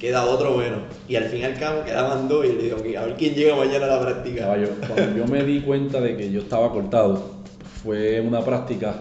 [0.00, 0.78] queda otro bueno.
[1.06, 3.54] Y al fin y al cabo quedaban dos y le digo, a ver quién llega
[3.54, 4.56] mañana a la práctica.
[4.88, 7.42] cuando yo me di cuenta de que yo estaba cortado,
[7.84, 8.96] fue una práctica,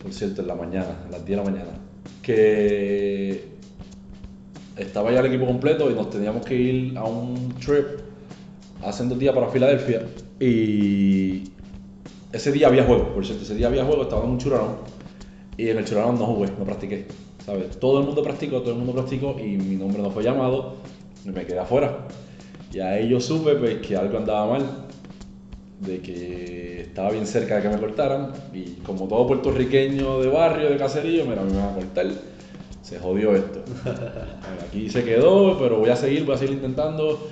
[0.00, 1.72] por cierto, en la mañana, a las 10 de la mañana,
[2.22, 3.50] que
[4.76, 7.86] estaba ya el equipo completo y nos teníamos que ir a un trip
[8.82, 10.06] hace dos días para Filadelfia
[10.38, 11.50] y
[12.32, 14.76] ese día había juego, por cierto, ese día había juego, estaba en un churrón
[15.56, 17.06] y en el churrón no jugué, no practiqué.
[17.80, 20.74] Todo el mundo practicó, todo el mundo practicó y mi nombre no fue llamado
[21.24, 22.06] y me quedé afuera.
[22.72, 24.66] Y ahí yo supe pues, que algo andaba mal,
[25.80, 30.70] de que estaba bien cerca de que me cortaran y como todo puertorriqueño de barrio,
[30.70, 32.06] de caserío, mira, me iban a cortar.
[32.82, 33.62] Se jodió esto.
[34.66, 37.28] Aquí se quedó, pero voy a seguir, voy a seguir intentando.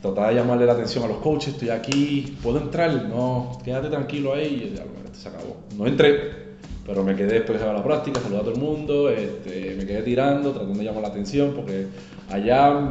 [0.00, 3.08] Tratar de llamarle la atención a los coaches, estoy aquí, ¿puedo entrar?
[3.08, 4.70] No, quédate tranquilo ahí.
[4.72, 5.56] Y ya, se acabó.
[5.76, 6.43] No entré,
[6.86, 10.02] pero me quedé después de la práctica, saludé a todo el mundo, este, me quedé
[10.02, 11.86] tirando, tratando de llamar la atención, porque
[12.30, 12.90] allá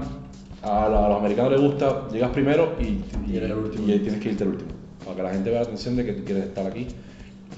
[0.64, 3.02] a, los americanos les gusta, llegas primero y,
[3.32, 4.72] y, tienes que irte el último,
[5.04, 6.88] para que la gente vea la atención de que tú quieres estar aquí.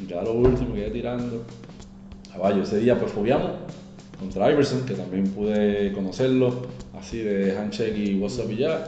[0.01, 1.43] Y quedé lo último, me quedé tirando.
[2.33, 3.51] Caballo, ese día pues fobiamos
[4.19, 6.63] contra Iverson, que también pude conocerlo,
[6.99, 8.83] así de handshake y WhatsApp y ya.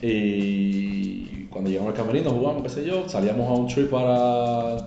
[0.00, 4.78] Y cuando llegamos al camerino jugamos, qué sé yo, salíamos a un trip para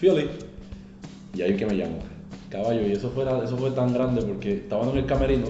[0.00, 0.30] Philly
[1.34, 1.98] y ahí que me llamó,
[2.48, 5.46] caballo, y eso fue, eso fue tan grande porque estaban en el camerino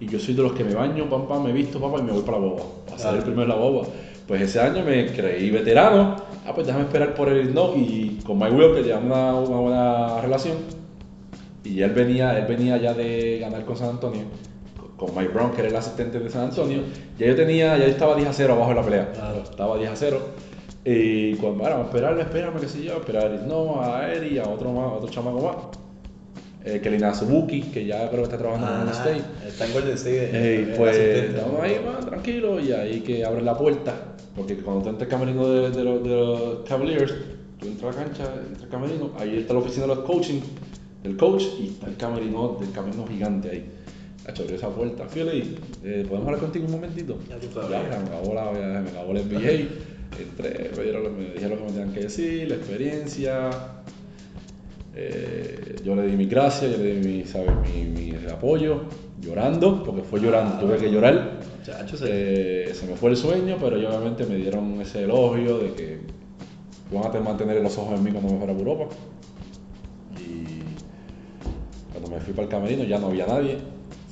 [0.00, 2.12] y yo soy de los que me baño, pam, pam, me visto, papá, y me
[2.12, 3.86] voy para la boba, para salir primero la boba.
[4.26, 6.16] Pues ese año me creí veterano,
[6.46, 9.60] ah, pues déjame esperar por el no, y con Mike Will, que llevamos una, una
[9.60, 10.56] buena relación,
[11.64, 14.22] y él venía, él venía ya de ganar con San Antonio,
[14.96, 16.80] con Mike Brown, que era el asistente de San Antonio,
[17.18, 19.12] ya yo tenía, ya yo estaba 10 a 0 abajo en la pelea,
[19.44, 20.20] estaba 10 a 0.
[20.84, 24.84] Y cuando, bueno, esperarme, espérame, qué sé yo, esperar no, a Eri, a otro más,
[24.84, 25.56] a otro chamaco más.
[26.64, 29.48] Eh, que Lina Subuki, que ya creo que está trabajando en Golden State.
[29.48, 30.30] Está en Golden State.
[30.32, 33.94] Eh, pues estamos ahí, más tranquilo, y ahí que abre la puerta.
[34.36, 37.14] Porque cuando tú entras el camerino de, de, los, de, los Cavaliers,
[37.58, 40.40] tú entras a la cancha, entras al camerino, ahí está la oficina de los coaching,
[41.02, 43.70] del coach, y está el camerino, del camerino gigante ahí.
[44.28, 45.08] Hecho, abrió esa puerta.
[45.08, 45.38] Fíjate,
[45.82, 47.18] eh, ¿podemos hablar contigo un momentito?
[47.28, 49.90] Ya, tú ya, me acabó la, me acabó el NBA.
[50.18, 53.50] entré, me, dieron, me dijeron lo que me tenían que decir, la experiencia.
[54.94, 57.52] Eh, yo le di mi gracia, yo le di mi, ¿sabes?
[57.74, 58.82] mi, mi apoyo,
[59.20, 61.40] llorando, porque fue llorando, tuve que llorar.
[62.02, 65.98] Eh, se me fue el sueño, pero obviamente me dieron ese elogio de que
[66.92, 68.94] van a mantener los ojos en mí cuando me fuera a Europa.
[70.18, 70.62] Y
[71.92, 73.58] cuando me fui para el camerino ya no había nadie.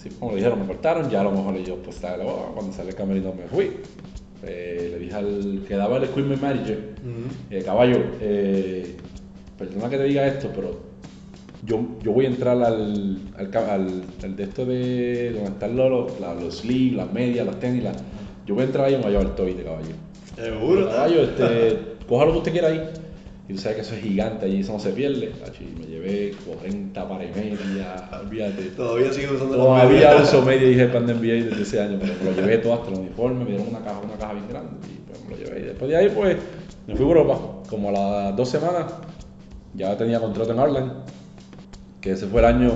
[0.01, 2.23] Sí, como le dijeron, me cortaron, ya a lo mejor yo pues estaba
[2.55, 3.81] cuando sale el camerino me fui.
[4.45, 6.79] Eh, le dije al que daba el equipment manager,
[7.51, 8.95] eh, caballo, eh,
[9.59, 10.79] perdona que te diga esto, pero
[11.67, 16.43] yo, yo voy a entrar al, al, al, de esto de donde están los, los,
[16.43, 17.83] los sleeves, las medias, las tenis,
[18.47, 19.95] yo voy a entrar ahí y me voy a llevar el toy de caballo.
[20.37, 20.87] Seguro.
[20.87, 22.91] Caballo, este, coja lo que usted quiera ahí.
[23.49, 25.33] Y tú sabes que eso es gigante allí, eso no se pierde.
[25.79, 28.63] me llevé 40 para y media, olvídate.
[28.77, 31.99] Todavía sigo usando la Todavía uso media y dije pan de NBA desde ese año,
[31.99, 34.49] pero me lo llevé todo hasta el uniforme, me dieron una caja, una caja bien
[34.51, 35.61] grande y pues me lo llevé.
[35.61, 36.37] Y después de ahí pues
[36.87, 37.39] me fui a Europa,
[37.71, 38.93] como a las dos semanas,
[39.73, 40.93] ya tenía contrato en Ireland,
[42.03, 42.73] que ese fue el año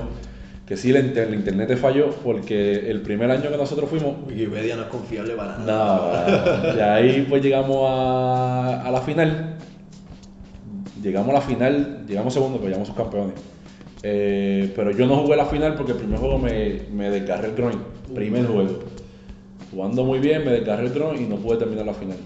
[0.67, 4.15] que sí, el, internet falló porque el primer año que nosotros fuimos...
[4.27, 6.63] Wikipedia no es confiable para nada.
[6.65, 9.52] No, y ahí pues llegamos a, a la final
[11.03, 13.35] llegamos a la final, llegamos segundo, pero llegamos campeones.
[14.03, 17.55] Eh, pero yo no jugué la final porque el primer juego me, me desgarré el
[17.55, 17.79] groin.
[18.15, 18.81] Primer juego.
[19.71, 22.17] Jugando muy bien, me desgarré el groin y no pude terminar la final.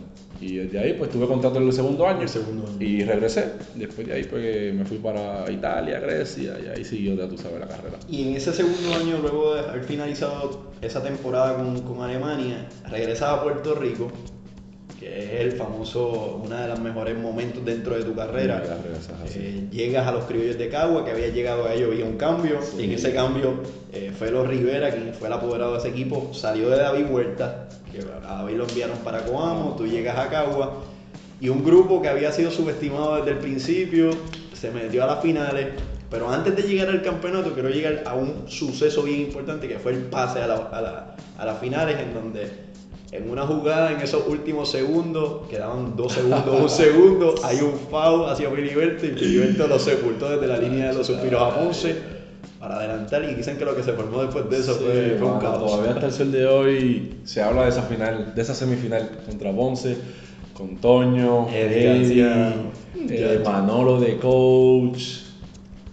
[0.40, 2.76] Y desde ahí pues tuve contrato en el segundo año, El segundo año.
[2.80, 3.52] y regresé.
[3.74, 7.60] Después de ahí pues me fui para Italia, Grecia y ahí siguió ya tú sabes
[7.60, 7.96] la carrera.
[8.08, 13.40] Y en ese segundo año, luego de haber finalizado esa temporada con, con Alemania, regresaba
[13.40, 14.08] a Puerto Rico,
[14.98, 18.62] que es el famoso, uno de los mejores momentos dentro de tu carrera.
[19.34, 22.60] Eh, llegas a los criollos de Cagua, que había llegado a ellos, había un cambio,
[22.62, 22.80] Sí.
[22.80, 23.54] y en ese cambio
[23.92, 28.00] eh, Felo Rivera, quien fue el apoderado de ese equipo, salió de David Huerta, que
[28.26, 30.82] a David lo enviaron para Coamo, tú llegas a Cagua,
[31.40, 34.10] y un grupo que había sido subestimado desde el principio,
[34.54, 35.66] se metió a las finales,
[36.10, 39.92] pero antes de llegar al campeonato quiero llegar a un suceso bien importante que fue
[39.92, 42.48] el pase a, la- a la- a las finales en donde
[43.12, 48.28] en una jugada en esos últimos segundos, quedaban dos segundos, un segundo, hay un foul
[48.28, 51.96] hacia Filiberto y Filiberto lo sepultó desde la línea de los suspiros a Ponce
[52.58, 55.28] para adelantar y dicen que lo que se formó después de eso Sí, fue, fue
[55.28, 55.70] un caos.
[55.70, 59.52] Todavía hasta el sol de hoy se habla de esa final, de esa semifinal contra
[59.52, 59.96] Ponce,
[60.52, 62.24] con Toño, Eddie
[62.94, 63.42] eh.
[63.44, 65.25] Manolo de coach.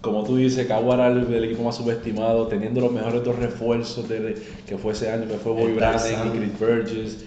[0.04, 4.36] Como tú dices, Cagua era el, equipo más subestimado, teniendo los mejores dos refuerzos de,
[4.68, 6.28] que fue ese año, que fue Bobby Tarzán.
[6.28, 7.26] y Chris Burgess.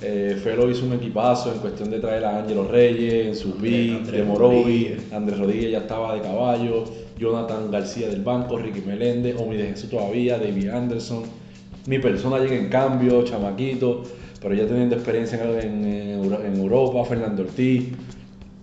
[0.00, 4.06] Eh, Felo hizo un equipazo en cuestión de traer a Ángelo Reyes, en su beat,
[4.06, 4.94] de Morovi.
[5.10, 6.84] Andrés Rodríguez ya estaba de caballo,
[7.18, 11.24] Jonathan García del banco, Ricky Meléndez, Omi de Jesús todavía, David Anderson.
[11.86, 14.04] Mi persona llega en cambio, chamaquito,
[14.40, 17.88] pero ya teniendo experiencia en Europa, Fernando Ortiz.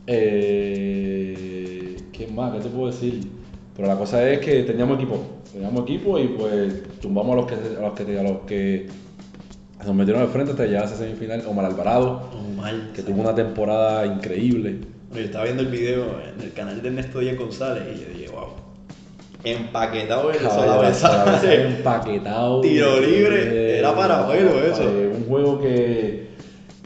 [0.07, 2.53] Eh, ¿Quién más?
[2.53, 3.38] ¿Qué te puedo decir?
[3.79, 5.21] Pero la cosa es que teníamos equipo,
[5.53, 8.87] teníamos equipo y pues tumbamos a los que, a los que, a los que
[9.85, 11.41] nos metieron al frente hasta llegar a esa semifinal.
[11.47, 14.79] Omar Alvarado, Omar, que tuvo una temporada increíble.
[15.13, 18.27] Yo estaba viendo el video en el canal de Ernesto Díaz González y yo dije,
[18.33, 18.49] wow,
[19.45, 20.41] empaquetado vez.
[21.41, 22.59] empaquetado.
[22.61, 24.83] Tiro libre, era para juego eso.
[24.83, 26.27] eh, Un juego que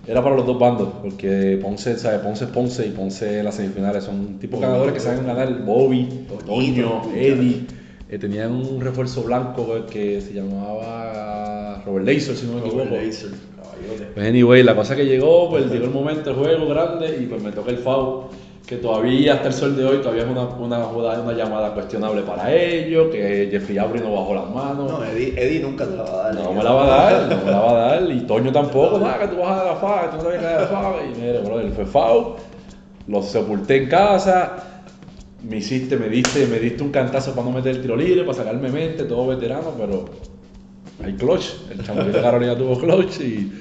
[0.05, 2.19] era para los dos bandos, porque Ponce, ¿sabes?
[2.19, 5.63] Ponce es Ponce y Ponce las semifinales son tipos ganadores que saben ganar.
[5.63, 7.65] Bobby, Toño, Eddie.
[8.09, 12.89] eh, tenían un refuerzo blanco que se llamaba Robert Laser, si no me equivoco.
[12.95, 14.05] Laser, caballote.
[14.13, 17.41] Pues anyway, la cosa que llegó, pues llegó el momento del juego grande y pues
[17.41, 18.25] me toca el foul,
[18.73, 22.51] que todavía hasta el sol de hoy todavía es una, una, una llamada cuestionable para
[22.51, 24.91] ellos, que Jeffrey Aubry no bajó las manos.
[24.91, 26.35] No, Eddie, Eddie nunca te la va a dar.
[26.35, 28.11] No me la va a dar, no me la va a dar.
[28.11, 30.45] Y Toño tampoco, nada, que tú vas a dar la FA, tú no sabes que
[30.45, 30.93] dar la FA.
[31.05, 32.35] Y mire, brother, fue FAU,
[33.07, 34.55] lo sepulté en casa,
[35.47, 38.37] me hiciste, me diste, me diste un cantazo para no meter el tiro libre, para
[38.39, 40.05] sacarme mente, todo veterano, pero
[41.03, 41.69] hay clutch.
[41.69, 43.51] El chamaquito de Carolina tuvo clutch y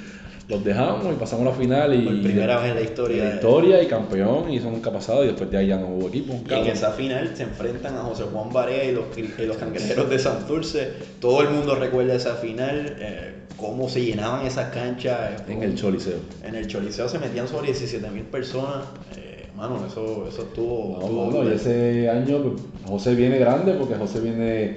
[0.48, 3.22] los dejamos y pasamos la final y Por primera vez en la historia.
[3.22, 5.76] en la historia y campeón y eso nunca ha pasado y después de ahí ya
[5.78, 6.34] no hubo equipo.
[6.48, 10.10] Y en esa final se enfrentan a José Juan Barea y los, y los cangrejeros
[10.10, 10.88] de Santurce.
[11.20, 15.40] Todo el mundo recuerda esa final, eh, cómo se llenaban esas canchas.
[15.48, 16.18] eh, En el Choliseo.
[16.44, 18.84] En el Choliseo se metían sobre 17 mil personas.
[19.16, 20.96] Eh, mano, eso, eso estuvo.
[20.98, 24.76] No, estuvo mano, y ese año pues, José viene grande porque José viene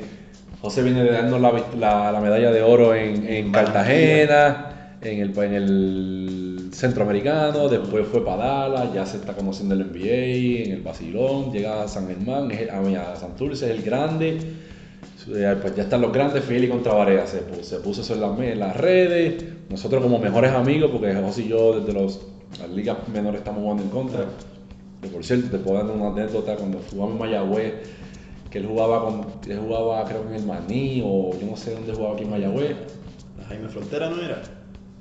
[0.62, 4.72] José viene de darnos la, la- la medalla de oro en, en Cartagena,
[5.06, 10.66] en el, en el centroamericano, después fue para Dallas, ya se está conociendo el NBA,
[10.66, 13.84] en el Basilón, llega a San Germán, es el- a, mí, a Santurce, es el
[13.84, 14.38] grande.
[15.34, 19.44] Eh, Pues ya están los grandes, Fili contra Barea, se puso, eso en las, redes,
[19.70, 22.22] nosotros como mejores amigos, porque José y yo desde los,
[22.60, 24.26] las ligas menores estamos jugando en contra,
[25.02, 27.74] que por cierto, te puedo dar una anécdota cuando jugamos en Mayagüez,
[28.52, 31.72] que él jugaba con, él jugaba creo que en el Maní o yo no sé
[31.74, 32.76] dónde jugaba aquí en Mayagüez.
[33.48, 34.42] Jaime Frontera no era.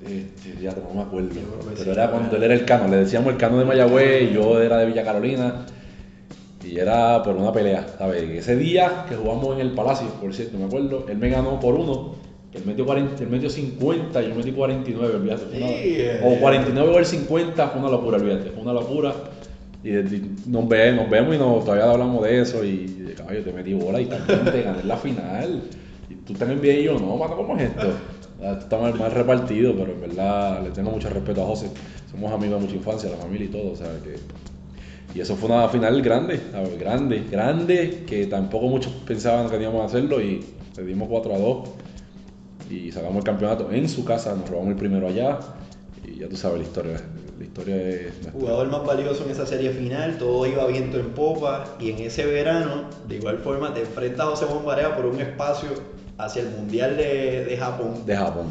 [0.06, 1.28] Este, ya no me acuerdo.
[1.78, 4.60] Pero era cuando él era el cano, le decíamos el cano de Mayagüez y yo
[4.60, 5.66] era de Villa Carolina.
[6.64, 8.22] Y era por una pelea, ¿sabes?
[8.22, 11.74] Ese día que jugamos en el Palacio, por cierto, me acuerdo, él me ganó por
[11.74, 12.14] uno.
[12.54, 15.42] Él metió, 40, él metió 50 y yo metí 49, olvídate.
[15.52, 16.20] eh.
[16.22, 18.50] o 49 o el 50, fue una locura, olvídate.
[18.50, 19.12] Fue una locura.
[19.82, 22.64] Y, y nos, ve- nos vemos y nos, todavía hablamos de eso.
[22.64, 25.62] Y de caballo, te metí bola y también te gané la final.
[26.08, 27.92] Y tú estás en NBA y yo, no, mano, ¿cómo es esto?
[28.40, 31.70] Está mal, mal repartido, pero en verdad le tengo mucho respeto a José.
[32.10, 34.16] Somos amigos de mucha infancia, la familia y todo, o sea que.
[35.16, 36.78] Y eso fue una final grande, ¿sabes?
[36.78, 40.44] grande, grande, que tampoco muchos pensaban que íbamos a hacerlo y
[40.76, 41.68] le dimos 4 a 2
[42.68, 45.38] y sacamos el campeonato en su casa, nos robamos el primero allá
[46.04, 47.00] y ya tú sabes la historia,
[47.38, 48.32] la historia es nuestra.
[48.32, 52.26] Jugador más valioso en esa serie final, todo iba viento en popa y en ese
[52.26, 55.68] verano, de igual forma, te enfrentas a José Juan Barea por un espacio
[56.18, 58.04] hacia el Mundial de, de Japón.
[58.06, 58.46] de Japón.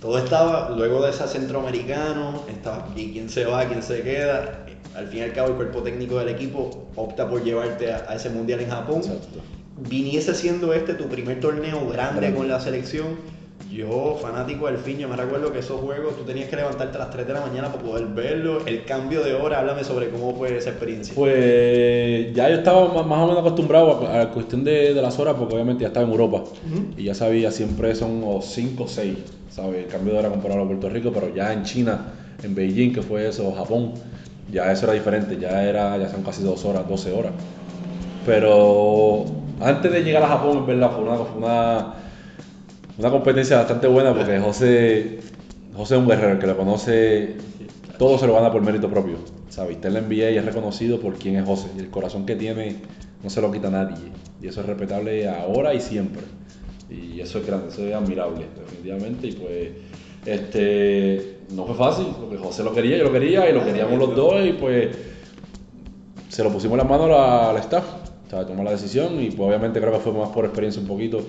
[0.00, 4.64] Todo estaba, luego de ese centroamericano, estaba aquí quién se va, quién se queda.
[4.94, 8.14] Al fin y al cabo, el cuerpo técnico del equipo opta por llevarte a, a
[8.16, 8.98] ese mundial en Japón.
[9.04, 9.40] Exacto.
[9.76, 12.34] viniese siendo este tu primer torneo grande Grande.
[12.36, 13.18] con la selección.
[13.70, 17.00] Yo, fanático del fin, yo me recuerdo que esos juegos tú tenías que levantarte a
[17.00, 18.66] las 3 de la mañana para poder verlo.
[18.66, 21.14] El cambio de hora, háblame sobre cómo fue esa experiencia.
[21.14, 25.18] Pues ya yo estaba más, más o menos acostumbrado a, la cuestión de, de las
[25.18, 26.44] horas, porque obviamente ya estaba en Europa.
[26.96, 29.14] Y ya sabía, siempre son 5 o 6,
[29.50, 29.84] ¿sabes?
[29.84, 32.12] El cambio de hora comparado a Puerto Rico, pero ya en China,
[32.42, 33.92] en Beijing, que fue eso, Japón,
[34.50, 37.32] ya eso era diferente, ya, era, ya son casi 2 horas, 12 horas.
[38.26, 39.24] Pero
[39.60, 41.94] antes de llegar a Japón, en verdad, fue una, fue una,
[42.98, 45.18] una competencia bastante buena porque José,
[45.76, 47.36] José es un guerrero, el que lo conoce,
[47.98, 49.39] todo se lo gana por mérito propio.
[49.50, 49.76] ¿Sabes?
[49.82, 51.68] En la NBA y es reconocido por quién es José.
[51.76, 52.76] Y el corazón que tiene
[53.22, 53.96] no se lo quita nadie.
[54.40, 56.22] Y eso es respetable ahora y siempre.
[56.88, 59.26] Y eso es grande, eso es admirable, definitivamente.
[59.28, 59.68] Y pues,
[60.24, 64.16] este, no fue fácil, porque José lo quería, yo lo quería, y lo queríamos los
[64.16, 64.88] dos, y pues
[66.28, 67.84] se lo pusimos en las manos al staff,
[68.26, 70.86] o sea, tomó la decisión y pues obviamente creo que fue más por experiencia un
[70.86, 71.20] poquito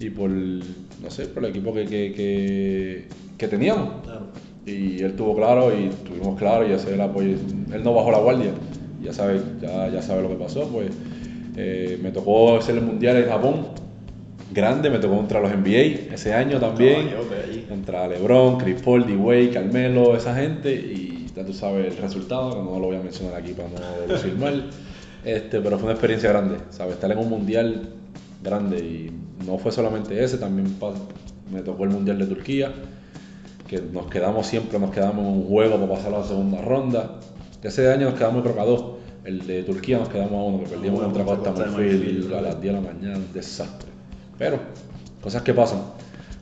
[0.00, 4.02] y por, no sé, por el equipo que, que, que, que teníamos.
[4.04, 4.26] Claro.
[4.66, 7.38] Y él tuvo claro y tuvimos claro y ese era, pues,
[7.72, 8.50] él no bajó la guardia,
[9.02, 10.90] ya sabe, ya, ya sabe lo que pasó, pues
[11.56, 13.68] eh, me tocó hacer el mundial en Japón,
[14.52, 17.10] grande, me tocó contra los NBA ese año también,
[17.68, 22.56] contra LeBron, Chris Paul, D-Wade, Carmelo, esa gente y ya tú sabes el resultado, que
[22.58, 24.70] no lo voy a mencionar aquí para no decir mal,
[25.24, 26.94] este, pero fue una experiencia grande, ¿sabes?
[26.94, 27.88] Estar en un mundial
[28.42, 29.10] grande y
[29.44, 30.76] no fue solamente ese, también
[31.52, 32.72] me tocó el mundial de Turquía,
[33.68, 37.20] que nos quedamos siempre, nos quedamos en un juego para pasar a la segunda ronda.
[37.62, 38.84] Ese año nos quedamos creo que a dos.
[39.24, 42.56] El de Turquía nos quedamos a uno, que perdimos contra Costa Marfil a las ¿verdad?
[42.56, 43.90] 10 de la mañana, un desastre.
[44.38, 44.58] Pero,
[45.22, 45.82] cosas que pasan.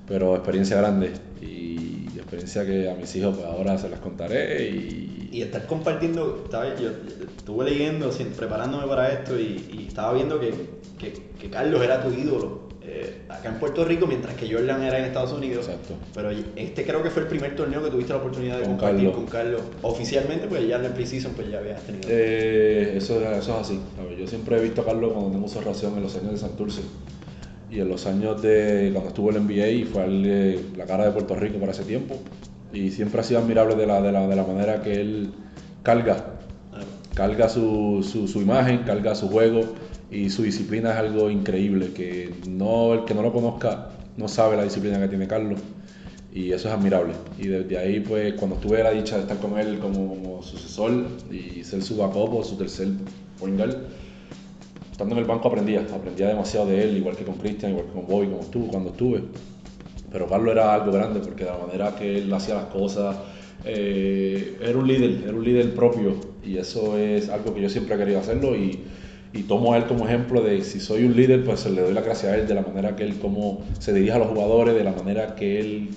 [0.07, 1.13] Pero experiencia grande
[1.43, 5.29] y experiencia que a mis hijos pues ahora se las contaré y...
[5.33, 6.91] Y estar compartiendo, estaba, yo
[7.37, 10.55] estuve leyendo, preparándome para esto y, y estaba viendo que,
[10.99, 12.66] que, que Carlos era tu ídolo
[13.01, 15.67] eh, acá en Puerto Rico, mientras que Jordan era en Estados Unidos.
[15.67, 15.95] Exacto.
[16.15, 18.99] Pero este creo que fue el primer torneo que tuviste la oportunidad de Con compartir
[18.99, 19.15] Carlos.
[19.17, 19.63] con Carlos.
[19.83, 22.09] Oficialmente, pues ya en el preseason pues ya habías tenido.
[22.09, 23.81] Eh, eso, eso es así.
[23.97, 24.19] ¿sabes?
[24.19, 26.83] Yo siempre he visto a Carlos cuando tengo su relación en los años de Santurce
[27.71, 31.05] y en los años de cuando estuvo el NBA y fue el, eh, la cara
[31.05, 32.17] de Puerto Rico para ese tiempo.
[32.73, 35.31] Y siempre ha sido admirable de la, de la, de la manera que él
[35.83, 36.33] carga,
[36.73, 36.81] Ah,
[37.15, 39.63] carga su, su, su imagen, carga su juego
[40.11, 41.93] y su disciplina es algo increíble.
[41.93, 45.61] Que no, el que no lo conozca no sabe la disciplina que tiene Carlos
[46.33, 47.15] y eso es admirable.
[47.39, 51.07] Y desde ahí, pues, cuando tuve la dicha de estar con él como, como sucesor
[51.31, 52.89] y ser su backup su tercer
[53.39, 53.77] point guard,
[54.93, 57.93] estando en el banco aprendía, aprendía demasiado de él, igual que con Cristian, igual que
[57.93, 59.23] con Bobby, como estuvo, cuando estuve.
[60.13, 63.17] Pero Carlos era algo grande porque de la manera que él hacía las cosas,
[63.65, 67.95] eh, era un líder, era un líder propio y eso es algo que yo siempre
[67.95, 68.79] he querido hacerlo y,
[69.37, 72.01] y tomo a él como ejemplo de si soy un líder, pues le doy la
[72.01, 74.83] gracia a él de la manera que él como se dirige a los jugadores, de
[74.83, 75.91] la manera que él,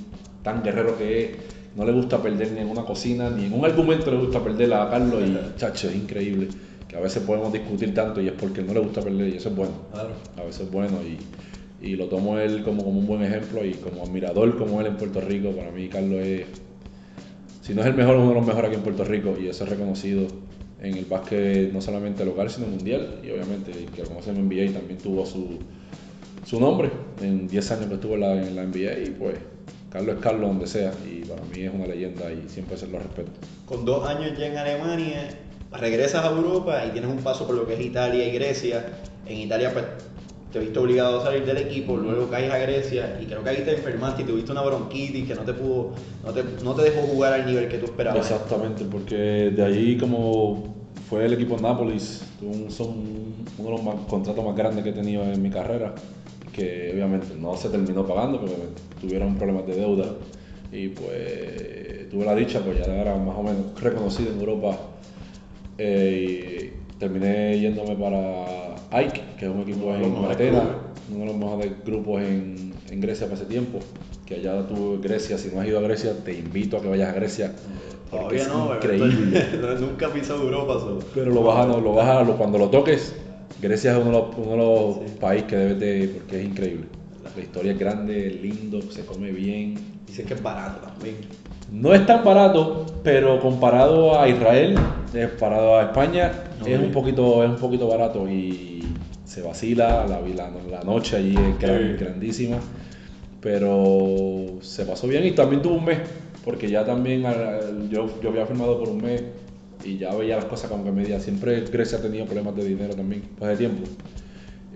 [0.44, 1.32] tan guerrero que es,
[1.76, 4.74] no le gusta perder ni en una cocina, ni en un argumento le gusta perder
[4.74, 6.50] a Carlos y chacho, es increíble
[6.88, 9.50] que a veces podemos discutir tanto y es porque no le gusta perder y eso
[9.50, 9.72] es bueno.
[9.94, 10.10] Claro.
[10.38, 13.74] a veces es bueno y, y lo tomo él como, como un buen ejemplo y
[13.76, 16.46] como admirador como él en Puerto Rico, para mí Carlos es,
[17.62, 19.64] si no es el mejor, uno de los mejores aquí en Puerto Rico y eso
[19.64, 20.28] es reconocido
[20.82, 24.98] en el básquet no solamente local sino mundial y obviamente que conoce en NBA también
[24.98, 25.60] tuvo su,
[26.46, 26.90] su nombre
[27.22, 29.36] en 10 años que estuvo en la, en la NBA y pues
[29.90, 33.00] Carlos es Carlos donde sea y para mí es una leyenda y siempre se lo
[33.00, 33.32] respeto.
[33.66, 35.30] Con dos años ya en Alemania,
[35.72, 38.86] regresas a Europa y tienes un paso por lo que es Italia y Grecia.
[39.26, 39.86] En Italia, pues
[40.52, 43.58] te viste obligado a salir del equipo, luego caes a Grecia y creo que ahí
[43.64, 45.92] te enfermaste y tuviste una bronquitis que no te pudo,
[46.26, 48.30] no te, no te dejó jugar al nivel que tú esperabas.
[48.32, 50.76] Exactamente, porque de ahí como
[51.08, 52.90] fue el equipo Nápoles, un- son
[53.60, 55.94] uno de los más- contratos más grandes que he tenido en mi carrera,
[56.54, 58.56] que obviamente no se terminó pagando porque
[59.00, 60.06] tuvieron problemas de deuda
[60.72, 64.78] y pues tuve la dicha, pues ya era más o menos reconocido en Europa
[65.78, 70.38] eh, y terminé yéndome para Ike, que es un equipo en clubes.
[71.12, 73.80] uno de los mejores grupos en, en Grecia para ese tiempo,
[74.26, 77.10] que allá tú Grecia, si no has ido a Grecia, te invito a que vayas
[77.10, 77.54] a Grecia.
[78.12, 79.40] Todavía no, increíble.
[79.54, 79.80] ¿verdad?
[79.80, 80.74] nunca he pisado Europa.
[80.80, 81.00] so.
[81.16, 83.16] Pero lo vas a, lo vas a- cuando lo toques,
[83.62, 85.16] Grecia es uno de los, uno de los Sí.
[85.20, 86.86] países que debes de, porque es increíble.
[87.36, 89.76] La historia es grande, lindo, se come bien.
[90.06, 91.16] Dicen que es barato también.
[91.72, 94.76] No es tan barato, pero comparado a Israel,
[95.14, 98.79] comparado a España, No, es un poquito, es un poquito barato y
[99.30, 102.58] se vacila, la, la, la noche allí es gran- grandísima,
[103.42, 106.00] pero se pasó bien y también tuvo un mes,
[106.44, 109.22] porque ya también al- yo, yo había firmado por un mes
[109.86, 112.96] y ya veía las cosas como que media, siempre Grecia ha tenido problemas de dinero
[112.96, 113.84] también, pues de tiempo.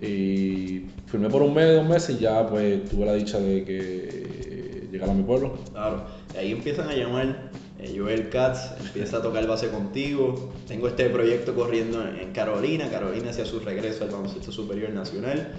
[0.00, 4.88] Y firmé por un mes, dos meses y ya pues tuve la dicha de que
[4.92, 5.54] llegara a mi pueblo.
[5.72, 6.04] Claro,
[6.38, 7.50] ahí empiezan a llamar
[7.84, 10.52] eh, Joel Katz, empieza a tocar base contigo.
[10.66, 15.52] Tengo este proyecto corriendo en Carolina, Carolina hacia su regreso al baloncesto superior nacional.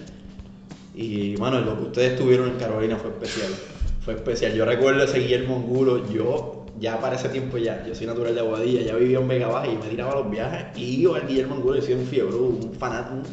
[0.95, 3.51] Y, mano, lo que ustedes tuvieron en Carolina fue especial.
[4.01, 4.53] Fue especial.
[4.53, 8.41] Yo recuerdo ese Guillermo Angulo, yo ya para ese tiempo ya, yo soy natural de
[8.41, 11.55] Aguadilla, ya vivía en Vega Baja y me tiraba los viajes y iba al Guillermo
[11.55, 13.23] Angulo y soy un fiebre, un fanático,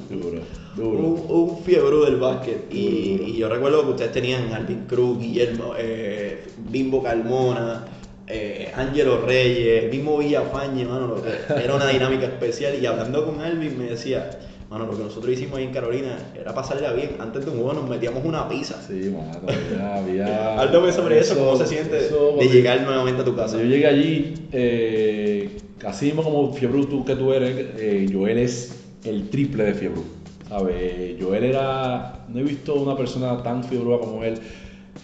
[0.78, 2.72] un, un, fiebre del básquet.
[2.72, 7.84] Y, yo recuerdo que ustedes tenían Alvin Cruz, Guillermo, eh, Bimbo Carmona,
[8.26, 11.16] eh, Ángelo Reyes, mismo Villafañe, mano,
[11.62, 14.30] era una dinámica especial y hablando con Alvin me decía
[14.72, 17.16] Mano, lo que nosotros hicimos ahí en Carolina era pasarla bien.
[17.18, 18.80] Antes de un juego nos metíamos una pizza.
[18.80, 19.46] Sí, mano,
[19.94, 20.58] había.
[20.62, 23.58] Háblame sobre eso, cómo se siente de llegar nuevamente a tu casa.
[23.58, 28.74] Yo llegué allí, eh, así mismo como Fiebre tú que tú eres, eh, Joel es
[29.04, 30.00] el triple de Fiebre.
[30.48, 31.16] ¿Sabes?
[31.20, 32.24] Joel era.
[32.30, 34.38] No he visto una persona tan fiebrúa como él.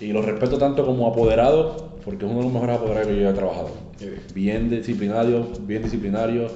[0.01, 3.31] Y lo respeto tanto como apoderado, porque es uno de los mejores apoderados que yo
[3.31, 3.71] he trabajado.
[4.35, 6.49] Bien disciplinario, bien disciplinario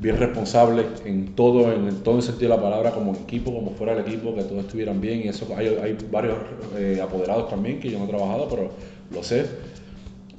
[0.00, 3.94] bien responsable en todo, en todo el sentido de la palabra, como equipo, como fuera
[3.94, 5.20] del equipo, que todos estuvieran bien.
[5.20, 6.36] Y eso hay, hay varios
[6.76, 8.70] eh, apoderados también que yo no he trabajado, pero
[9.12, 9.44] lo sé.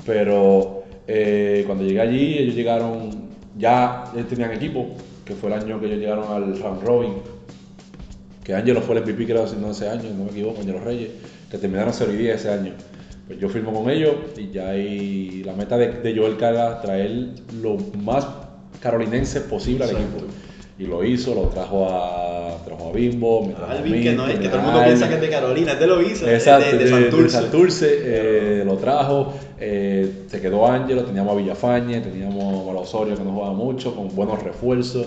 [0.05, 3.11] Pero eh, cuando llegué allí, ellos llegaron,
[3.57, 4.87] ya tenían equipo,
[5.23, 7.13] que fue el año que ellos llegaron al round robin,
[8.43, 11.11] que Angelo fue el MVP creo no ese año, no me equivoco, Angelo Reyes,
[11.51, 12.73] que terminaron 0 y 10 ese año.
[13.27, 17.29] Pues yo firmo con ellos y ya hay la meta de, de Joel Caga traer
[17.61, 18.25] lo más
[18.79, 20.25] carolinense posible al equipo.
[20.79, 24.39] Y lo hizo, lo trajo a, trajo a Bimbo, me trajo Alvin, que, no es,
[24.39, 27.29] que todo el mundo piensa que es de Carolina, es de Loiza, Exacto, de, de,
[27.29, 27.99] Santurce.
[28.01, 33.31] Eh, lo trajo, eh, se quedó Ángelo, teníamos a Villafañe, teníamos a Osorio que no
[33.31, 35.05] jugaba mucho, con buenos refuerzos.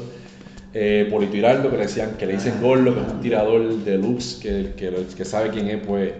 [0.72, 4.00] Eh, Polito Hiraldo, que le decían que le dicen Gorlo, que es un tirador de
[4.40, 4.74] que,
[5.16, 6.12] que sabe quién es, pues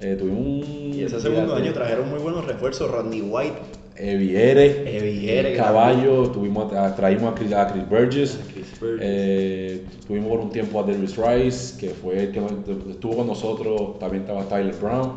[0.00, 0.94] eh, tuvimos un.
[0.94, 7.34] Y ese segundo año trajeron muy buenos refuerzos, Rodney White Eviere, Caballo, tuvimos, traímos a
[7.34, 8.38] Chris, a Chris Burgess,
[9.00, 12.40] eh, tuvimos por un tiempo a Darius Rice, que fue el que
[12.90, 15.12] estuvo con nosotros, también estaba Tyler Brown,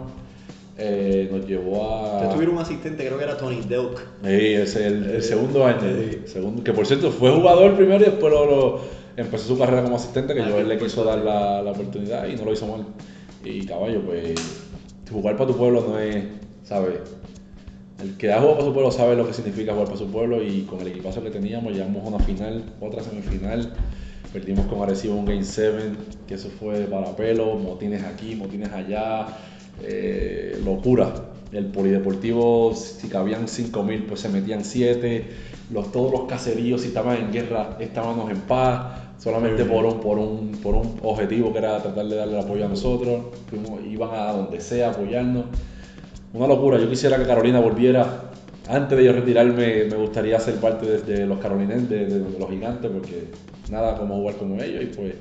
[0.78, 2.14] eh, nos llevó a...
[2.16, 4.00] Ustedes tuvieron un asistente, creo que era Tony Delk.
[4.24, 5.80] Sí, es el, el segundo año,
[6.26, 8.82] segundo, que por cierto fue jugador primero y después lo,
[9.16, 12.28] empezó su carrera como asistente, que ah, yo él le quiso dar la, la oportunidad
[12.28, 12.86] y no lo hizo mal.
[13.46, 14.63] Y Caballo, pues
[15.14, 16.24] jugar para tu pueblo no es,
[16.64, 17.00] ¿sabes?
[18.02, 20.44] El que ha jugado para su pueblo sabe lo que significa jugar para su pueblo
[20.44, 23.74] y con el equipazo que teníamos llegamos a una final, otra semifinal.
[24.34, 25.92] Perdimos con Arecibo un Game 7,
[26.28, 29.28] que eso fue para pelo, motines aquí, motines allá,
[29.84, 31.14] eh, locura.
[31.52, 35.28] El polideportivo, si cabían 5.000, pues se metían 7.
[35.72, 40.18] Los, todos los caseríos, si estaban en guerra, estábamos en paz, solamente por un, por,
[40.18, 43.22] un, por un objetivo que era tratar de darle el apoyo a nosotros.
[43.90, 45.46] iban a donde sea apoyarnos
[46.34, 46.78] una locura.
[46.78, 48.32] Yo quisiera que Carolina volviera.
[48.68, 53.28] Antes de yo retirarme, me gustaría ser parte de, los carolinenses, de, los gigantes, porque
[53.72, 54.84] nada como jugar como ellos.
[54.84, 55.16] Y pues,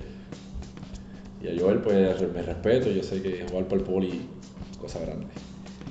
[1.43, 2.91] y a Joel, pues me respeto.
[2.91, 4.29] Yo sé que jugar por el poli,
[4.81, 5.27] cosa grande.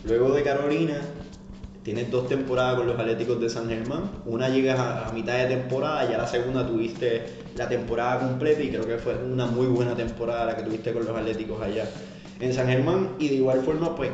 [0.05, 0.99] Luego de Carolina,
[1.83, 4.09] tienes dos temporadas con los Atléticos de San Germán.
[4.25, 7.23] Una llegas a, mitad de temporada, ya la segunda tuviste
[7.55, 11.05] la temporada completa y creo que fue una muy buena temporada la que tuviste con
[11.05, 11.85] los Atléticos allá
[12.39, 13.15] en San Germán.
[13.19, 14.11] Y de igual forma, pues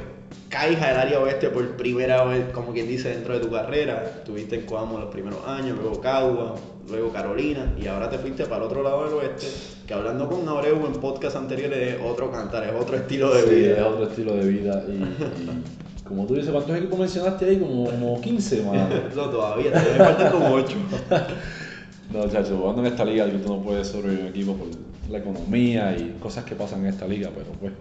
[0.50, 4.12] caijas al área oeste por primera vez, como quien dice, dentro de tu carrera.
[4.18, 6.56] Estuviste en Coamo los primeros años, luego Cagua,
[6.90, 9.48] luego Carolina, y ahora te fuiste para el otro lado del oeste,
[9.86, 13.78] que hablando con Abreu en podcast anteriores es otro cantar, es otro estilo de vida.
[13.78, 14.84] es otro estilo de vida.
[14.88, 17.58] Y, como tú dices, ¿cuántos equipos mencionaste ahí?
[17.58, 18.90] Como, como 15, man.
[19.16, 20.78] no, todavía, todavía me faltan como 8.
[22.14, 24.68] no, chacho, jugando en esta liga, tú no puedes sobrevivir un equipo por
[25.10, 27.74] la economía y cosas que pasan en esta liga, pero pues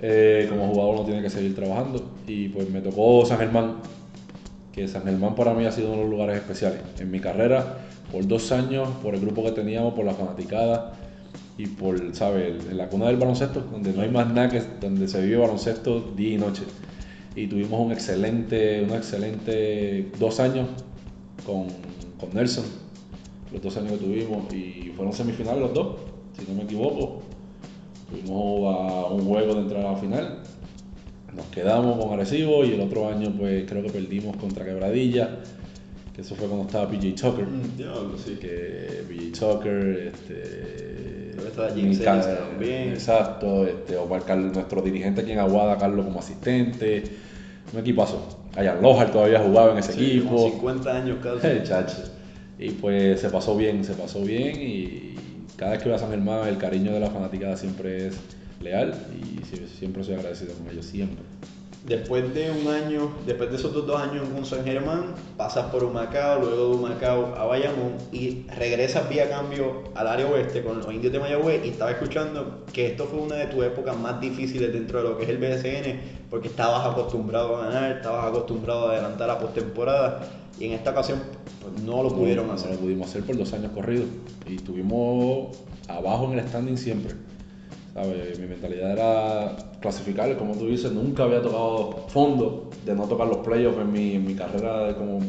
[0.00, 2.02] eh, como jugador uno tiene que seguir trabajando.
[2.26, 3.76] Y pues me tocó San Germán,
[4.72, 6.80] que San Germán para mí ha sido uno de los lugares especiales.
[6.98, 7.78] En mi carrera,
[8.12, 10.92] por dos años, por el grupo que teníamos, por la fanaticada
[11.58, 12.54] y por, ¿sabes?
[12.70, 16.00] En la cuna del baloncesto, donde no hay más nada que donde se vive baloncesto
[16.14, 16.62] día y noche.
[17.36, 20.68] Y tuvimos un excelente, un excelente dos años
[21.44, 21.66] con,
[22.18, 22.64] con Nelson,
[23.52, 25.96] los dos años que tuvimos, y fueron semifinales los dos,
[26.36, 27.20] si no me equivoco.
[28.10, 30.38] Fuimos a un juego de entrada a la final.
[31.36, 35.40] Nos quedamos con Arecibo y el otro año pues creo que perdimos contra Quebradilla.
[36.14, 37.46] Que eso fue cuando estaba PJ Tucker.
[37.46, 38.36] Mm, sí.
[38.40, 41.15] Que PJ Tucker, este.
[41.36, 42.92] Creo que estaba también.
[42.92, 47.04] Exacto, este, Omar Carlos, nuestro dirigente aquí en Aguada, Carlos como asistente.
[47.72, 48.36] Un equipazo.
[48.56, 50.36] Allá Lojar todavía jugaba en ese equipo.
[50.36, 52.02] Como 50 años casi.
[52.58, 55.14] Y pues se pasó bien, se pasó bien y
[55.56, 58.16] cada vez que voy a San Germán el cariño de la fanaticada siempre es
[58.62, 59.44] leal y
[59.78, 61.22] siempre soy agradecido con ellos, siempre.
[61.86, 66.40] Después de un año, después de esos dos, años en San Germán, pasas por Humacao,
[66.40, 71.12] luego de Humacao a Bayamón y regresas vía cambio al área oeste con los indios
[71.12, 75.00] de Mayagüez y estaba escuchando que esto fue una de tus épocas más difíciles dentro
[75.00, 79.28] de lo que es el BSN porque estabas acostumbrado a ganar, estabas acostumbrado a adelantar
[79.28, 80.28] la postemporada
[80.58, 81.20] y en esta ocasión
[81.62, 82.70] pues, no lo pudieron hacer.
[82.70, 84.06] No lo pudimos hacer por dos años corridos
[84.48, 85.56] y estuvimos
[85.86, 87.14] abajo en el standing siempre.
[87.96, 93.38] Mi mentalidad era clasificar, como tú dices, nunca había tocado fondo de no tocar los
[93.38, 95.20] playoffs en mi, en mi carrera de como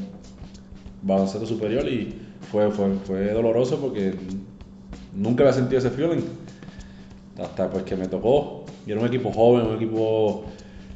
[1.02, 2.14] baloncesto superior y
[2.52, 4.14] fue, fue, fue doloroso porque
[5.16, 6.22] nunca había sentido ese feeling.
[7.42, 8.66] Hasta pues que me tocó.
[8.86, 10.44] Y era un equipo joven, un equipo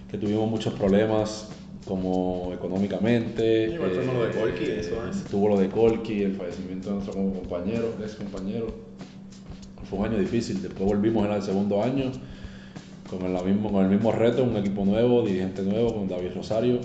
[0.09, 1.47] que tuvimos muchos problemas
[1.85, 3.69] como económicamente.
[3.69, 4.95] igual fue lo de Colky, eso
[5.29, 8.90] Tuvo lo de Colky, el fallecimiento de nuestro compañero, ex compañero
[9.91, 10.61] fue un año difícil.
[10.61, 12.11] Después volvimos en el segundo año
[13.09, 16.79] con el, mismo, con el mismo reto, un equipo nuevo, dirigente nuevo, con David Rosario.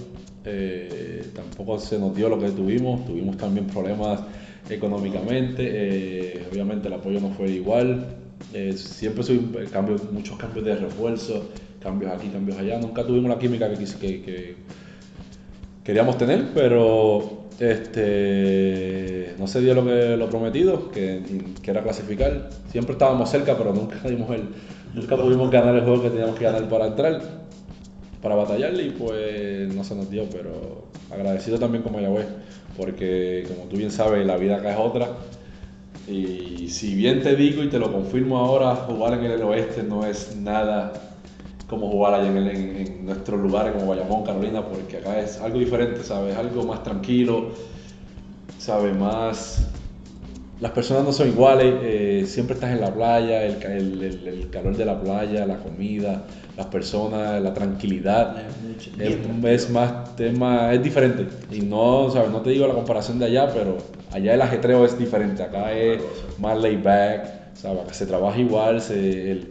[0.44, 4.20] Eh, tampoco se nos dio lo que tuvimos, tuvimos también problemas
[4.68, 8.06] económicamente, eh, obviamente el apoyo no fue igual,
[8.52, 9.38] eh, siempre soy
[9.72, 11.48] cambio, muchos cambios de refuerzo,
[11.80, 14.56] cambios aquí, cambios allá, nunca tuvimos la química que, que, que
[15.84, 21.22] queríamos tener, pero este, no se dio lo que lo prometido, que,
[21.62, 22.50] que, era clasificar.
[22.70, 24.48] Siempre estábamos cerca, pero nunca dimos el,
[24.94, 27.20] nunca pudimos ganar el juego que teníamos que ganar para entrar,
[28.22, 32.26] para batallarle y pues no se nos dio, pero agradecido también como Mayagüez,
[32.76, 35.08] porque como tú bien sabes, la vida acá es otra.
[36.08, 40.06] Y si bien te digo y te lo confirmo ahora, jugar en el oeste no
[40.06, 40.92] es nada
[41.68, 46.02] como jugar allá en, en, nuestros lugares como Bayamón, Carolina, porque acá es algo diferente,
[46.02, 46.36] ¿sabes?
[46.36, 47.50] Algo más tranquilo,
[48.58, 48.96] ¿sabes?
[48.96, 49.68] Más...
[50.58, 54.86] Las personas no son iguales, eh, siempre estás en la playa, el, el, calor de
[54.86, 56.24] la playa, la comida,
[56.56, 58.38] las personas, la tranquilidad.
[58.98, 61.26] Es, más tema, es diferente.
[61.50, 62.30] Y no, ¿sabes?
[62.30, 63.76] No te digo la comparación de allá, pero
[64.10, 65.42] allá el ajetreo es diferente.
[65.42, 66.00] Acá es
[66.38, 67.82] más laid back, ¿sabes?
[67.82, 69.42] Acá se trabaja igual, se,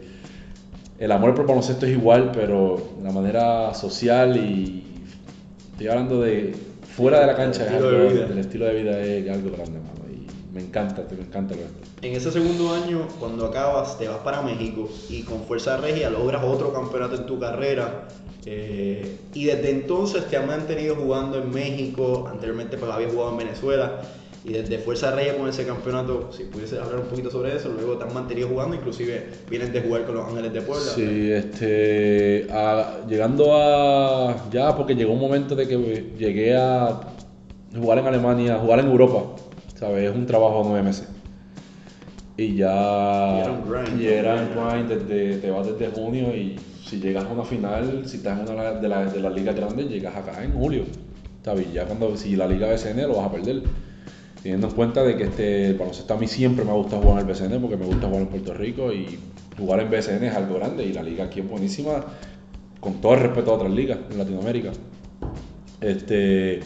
[0.98, 4.84] el, amor por el baloncesto es igual, pero la manera social y
[5.72, 6.54] estoy hablando de
[6.96, 8.26] fuera de la cancha, el estilo, de, vida.
[8.26, 11.62] El estilo de vida es algo grande, mano, y me encanta, me encanta lo
[12.06, 16.42] En ese segundo año, cuando acabas, te vas para México y con Fuerza Regia logras
[16.44, 18.08] otro campeonato en tu carrera.
[18.48, 23.38] Eh, y desde entonces te has mantenido jugando en México, anteriormente pues habías jugado en
[23.38, 24.00] Venezuela
[24.46, 27.98] y desde Fuerza Reya con ese campeonato, si pudiese hablar un poquito sobre eso, luego
[27.98, 30.92] te han mantenido jugando, inclusive vienen de jugar con los Ángeles de Puebla.
[30.94, 32.46] Sí, este,
[33.08, 37.00] llegando a, ya porque llegó un momento de que llegué a
[37.76, 39.24] jugar en Alemania, jugar en Europa,
[39.74, 40.10] ¿sabes?
[40.10, 41.08] Es un trabajo de nueve meses.
[42.36, 42.68] Y ya...
[42.68, 44.00] Y era un grind.
[44.00, 48.04] Y era un grind, desde, te vas desde junio y si llegas a una final,
[48.06, 50.84] si estás en una de las de la ligas grandes, llegas acá en julio.
[51.44, 51.72] ¿Sabes?
[51.72, 53.62] Ya cuando, si la liga BCN lo vas a perder
[54.46, 57.34] teniendo en cuenta de que este baloncesto a mí siempre me gusta jugar en el
[57.34, 59.18] BCN porque me gusta jugar en Puerto Rico y
[59.58, 62.04] jugar en BCN es algo grande y la liga aquí es buenísima
[62.78, 64.70] con todo el respeto a otras ligas en Latinoamérica.
[65.80, 66.60] Este,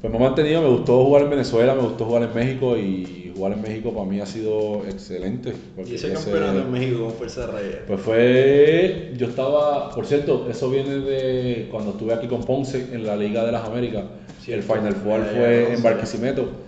[0.00, 3.32] pues me he mantenido, me gustó jugar en Venezuela, me gustó jugar en México y
[3.36, 5.52] jugar en México para mí ha sido excelente.
[5.86, 7.48] ¿Y ese campeonato en México cómo fue esa
[7.86, 13.06] Pues fue, yo estaba, por cierto, eso viene de cuando estuve aquí con Ponce en
[13.06, 14.02] la Liga de las Américas.
[14.48, 16.63] el Final Four fue en Barquisimeto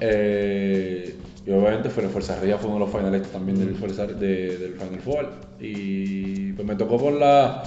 [0.00, 1.14] eh,
[1.46, 5.00] y obviamente fue Fuerza Ría fue uno de los finalistas también del, Fuerza, del Final
[5.00, 5.28] Four.
[5.60, 7.62] Y pues me tocó con la,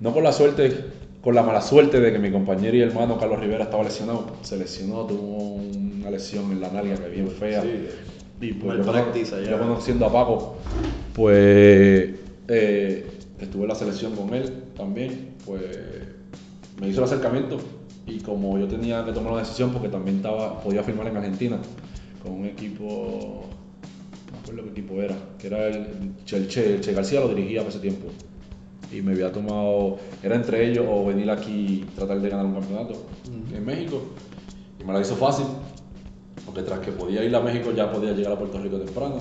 [0.00, 0.72] no con la suerte,
[1.22, 4.26] con la mala suerte de que mi compañero y hermano Carlos Rivera estaba lesionado.
[4.42, 7.64] Se lesionó, tuvo una lesión en la nalga que bien fea.
[8.40, 10.56] y pues yo, conociendo a Paco,
[11.14, 12.10] pues
[12.48, 13.06] eh,
[13.40, 15.62] estuve en la selección con él también, pues
[16.78, 17.58] me hizo el acercamiento
[18.06, 21.58] y como yo tenía que tomar una decisión porque también estaba, podía firmar en Argentina
[22.22, 23.44] con un equipo,
[24.26, 26.46] no me acuerdo qué equipo era, que era el, Che,
[26.80, 28.08] che, García lo dirigía hace tiempo.
[28.92, 32.54] Y me había tomado, era entre ellos o venir aquí y tratar de ganar un
[32.54, 33.06] campeonato
[33.52, 34.02] en México.
[34.80, 35.46] Y me la hizo fácil
[36.44, 39.16] porque tras que podía ir a México ya podía llegar a Puerto Rico temprano.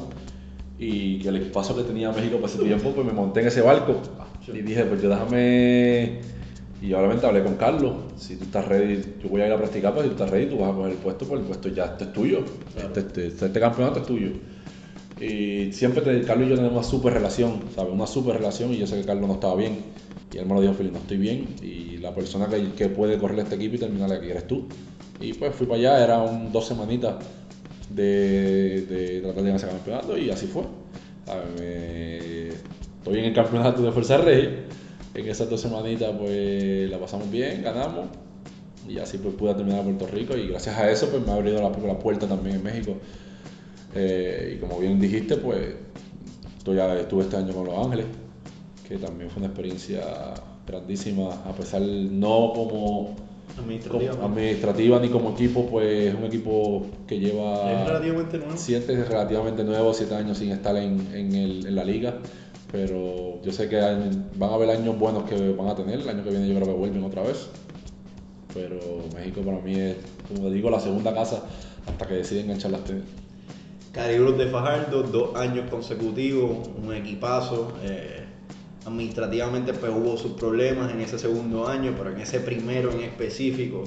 [0.78, 3.62] Y que el espacio que tenía México para ese tiempo pues me monté en ese
[3.62, 3.96] barco.
[4.48, 6.20] Y dije pues yo déjame
[6.84, 9.94] y obviamente hablé con Carlos, si tú estás ready, yo voy a ir a practicar,
[9.94, 11.86] pero si tú estás ready, tú vas a coger el puesto, porque el puesto ya
[11.86, 12.40] este es tuyo.
[12.76, 14.32] Este, este, este, este, campeonato es tuyo.
[15.18, 17.94] Y siempre Carlos y yo tenemos una super relación, ¿sabes?
[17.94, 19.78] Una super relación y yo sé que Carlos no estaba bien.
[20.34, 21.56] Y él me lo dijo, Felipe, no estoy bien.
[21.62, 24.68] Y la persona que, que puede correr este equipo y terminar la que eres tú.
[25.22, 27.16] Y pues fui para allá, eran dos semanitas
[27.92, 30.64] de, de tratar de ganar ese campeonato y así fue.
[32.98, 34.66] Estoy en el campeonato de Fuerza Rey.
[35.14, 38.08] En esas dos semanitas pues la pasamos bien, ganamos
[38.88, 41.36] y así pues pude terminar a Puerto Rico y gracias a eso pues me ha
[41.36, 42.98] abrido la, la puerta también en México.
[43.96, 45.76] Eh, y como bien dijiste pues
[46.66, 48.06] ya estuve este año con Los Ángeles,
[48.88, 50.02] que también fue una experiencia
[50.66, 53.16] grandísima, a pesar no como
[54.24, 58.54] administrativa, ni como equipo, pues es un equipo que lleva ¿Es relativamente nuevo?
[58.56, 62.16] Siete, relativamente nuevo, siete años sin estar en, en, el, en la liga
[62.74, 66.00] pero yo sé que van a haber años buenos que van a tener.
[66.00, 67.48] El año que viene yo creo que vuelven otra vez.
[68.52, 68.80] Pero
[69.14, 69.98] México para mí es,
[70.28, 71.44] como digo, la segunda casa
[71.86, 73.04] hasta que deciden enganchar las tenis.
[73.92, 77.74] Caribros de Fajardo, dos años consecutivos, un equipazo.
[77.84, 78.26] Eh,
[78.88, 83.84] administrativamente pues hubo sus problemas en ese segundo año, pero en ese primero en específico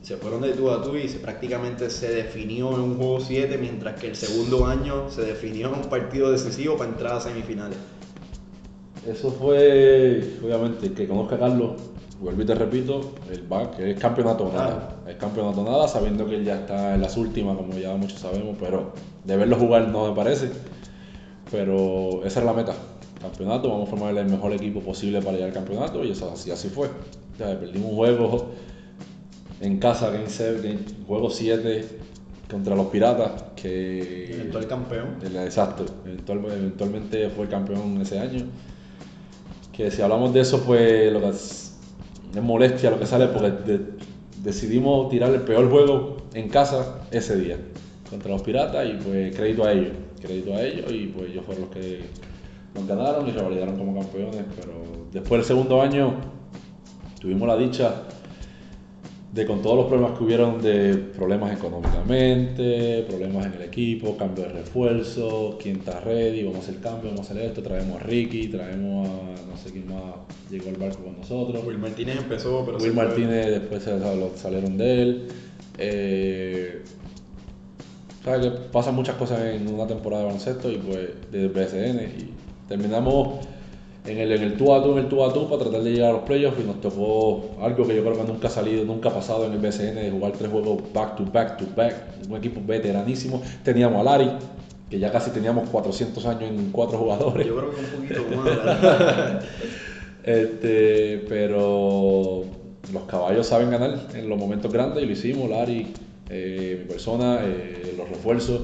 [0.00, 3.58] se fueron de tú a tú y se, prácticamente se definió en un juego 7,
[3.58, 7.76] mientras que el segundo año se definió en un partido decisivo para entrar a semifinales.
[9.06, 11.80] Eso fue, obviamente, que conozca a Carlos,
[12.20, 14.96] vuelvo y te repito, el back es campeonato nada.
[15.06, 18.56] Es campeonato nada, sabiendo que él ya está en las últimas, como ya muchos sabemos,
[18.58, 18.92] pero
[19.24, 20.50] de verlo jugar no me parece.
[21.52, 22.74] Pero esa era la meta.
[23.20, 26.50] Campeonato, vamos a formar el mejor equipo posible para llegar al campeonato y eso así,
[26.50, 26.88] así fue.
[27.38, 28.46] Perdimos un juego
[29.60, 31.84] en casa, Game 7, juego 7
[32.50, 34.32] contra los Piratas, que...
[34.32, 35.18] Eventual campeón.
[35.22, 38.46] Exacto, eventualmente fue el campeón ese año
[39.76, 41.76] que si hablamos de eso, pues lo que es,
[42.40, 43.80] molestia lo que sale porque
[44.42, 47.56] decidimos tirar el peor juego en casa ese día
[48.10, 51.64] contra los piratas y pues crédito a ellos, crédito a ellos y pues ellos fueron
[51.64, 52.00] los que
[52.74, 54.72] nos ganaron y revalidaron como campeones, pero
[55.12, 56.14] después del segundo año
[57.20, 58.02] tuvimos la dicha
[59.36, 64.44] de con todos los problemas que hubieron de problemas económicamente, problemas en el equipo, cambio
[64.44, 68.04] de refuerzo, quién está ready, vamos a hacer cambio, vamos a hacer esto, traemos a
[68.04, 70.14] Ricky, traemos a no sé quién más
[70.50, 71.62] llegó al barco con nosotros.
[71.66, 73.98] Will Martínez empezó, pero Will Martínez después se
[74.36, 75.28] salieron de él.
[75.76, 76.82] Eh,
[78.24, 82.30] sabes que pasan muchas cosas en una temporada de baloncesto y pues de BSN y
[82.68, 83.46] terminamos
[84.06, 85.90] en el, en el tú a tú, en el tú a tú para tratar de
[85.90, 88.84] llegar a los playoffs y nos tocó algo que yo creo que nunca ha salido,
[88.84, 91.94] nunca ha pasado en el BCN de jugar tres juegos back to back to back,
[92.28, 93.42] un equipo veteranísimo.
[93.64, 94.30] Teníamos a Larry,
[94.88, 97.46] que ya casi teníamos 400 años en cuatro jugadores.
[97.46, 99.44] Yo creo que un poquito más.
[100.22, 102.44] este, pero
[102.92, 105.92] los caballos saben ganar en los momentos grandes y lo hicimos, Larry,
[106.28, 108.60] eh, mi persona, eh, los refuerzos.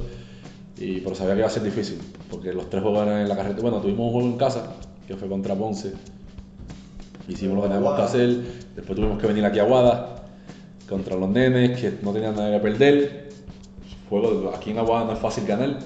[0.79, 1.99] Y, pero sabía que iba a ser difícil,
[2.31, 3.63] porque los tres juegos eran en la carretera.
[3.63, 4.73] Bueno, tuvimos un juego en casa,
[5.13, 5.93] que fue contra Ponce.
[7.29, 8.29] Hicimos lo que teníamos que hacer.
[8.75, 10.25] Después tuvimos que venir aquí a Aguada
[10.89, 13.29] contra los nenes que no tenían nada que perder.
[14.09, 15.79] Juego, aquí en Aguada no es fácil ganar.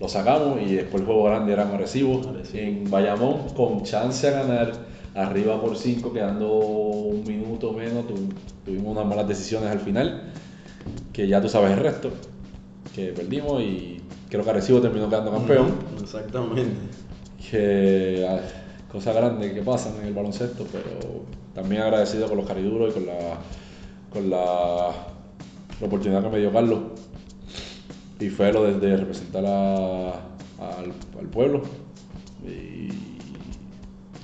[0.00, 2.20] Lo sacamos y después el juego grande era agresivo.
[2.52, 4.72] En Bayamón, con chance a ganar,
[5.14, 8.04] arriba por 5, quedando un minuto menos,
[8.64, 10.32] tuvimos unas malas decisiones al final,
[11.12, 12.10] que ya tú sabes el resto,
[12.92, 15.74] que perdimos y creo que Arecibo terminó quedando campeón.
[16.02, 17.04] Exactamente
[17.50, 18.26] que
[18.94, 23.06] cosas grandes que pasan en el baloncesto, pero también agradecido con los cariduros y con
[23.06, 23.38] la,
[24.08, 24.90] con la,
[25.84, 26.78] oportunidad que me dio Carlos
[28.20, 30.92] y fue lo de, representar al,
[31.32, 31.62] pueblo.
[32.46, 32.88] Y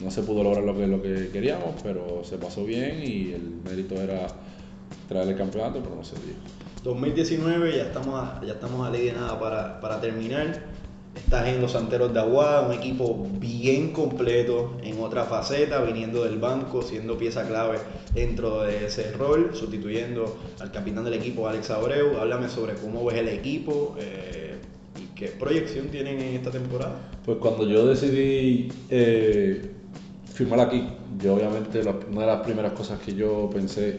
[0.05, 3.61] no se pudo lograr lo que, lo que queríamos, pero se pasó bien y el
[3.65, 4.29] mérito era
[5.09, 6.35] traer el campeonato, pero no se dio.
[6.85, 10.63] 2019 ya estamos ya estamos a ley de nada para, para terminar.
[11.15, 16.39] Estás en los Santeros de Aguada, un equipo bien completo en otra faceta, viniendo del
[16.39, 17.79] banco, siendo pieza clave
[18.15, 22.19] dentro de ese rol, sustituyendo al capitán del equipo, Alex Abreu.
[22.19, 24.57] Háblame sobre cómo ves el equipo eh,
[25.01, 27.11] y qué proyección tienen en esta temporada.
[27.25, 29.69] Pues cuando yo decidí eh,
[30.33, 30.89] firmar aquí,
[31.21, 33.99] yo obviamente una de las primeras cosas que yo pensé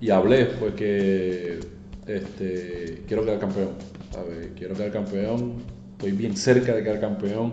[0.00, 1.58] y hablé fue que
[2.06, 3.70] este, quiero quedar campeón.
[4.56, 7.52] Quiero quedar campeón estoy bien cerca de quedar campeón.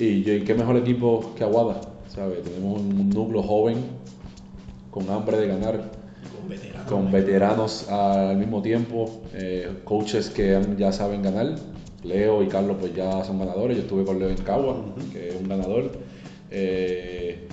[0.00, 2.42] Y, yo, qué mejor equipo que Aguada, ¿sabes?
[2.42, 3.76] Tenemos un núcleo joven,
[4.90, 5.92] con hambre de ganar,
[6.88, 11.54] con veteranos, al mismo tiempo, eh, coaches que ya saben ganar.
[12.02, 15.36] Leo y Carlos pues ya son ganadores, yo estuve con Leo en Cagua, que es
[15.36, 15.92] un ganador.
[16.50, 17.46] Eh,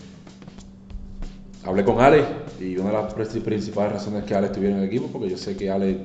[1.63, 2.23] hablé con Ale
[2.59, 5.55] y una de las principales razones que Ale estuviera en el equipo, porque yo sé
[5.55, 5.97] que Ale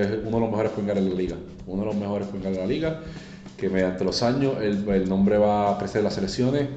[0.00, 1.36] es uno de los mejores point de la liga.
[1.66, 3.00] Uno de los mejores point de la liga.
[3.56, 6.68] Que mediante los años el, nombre va a crecer en las selecciones.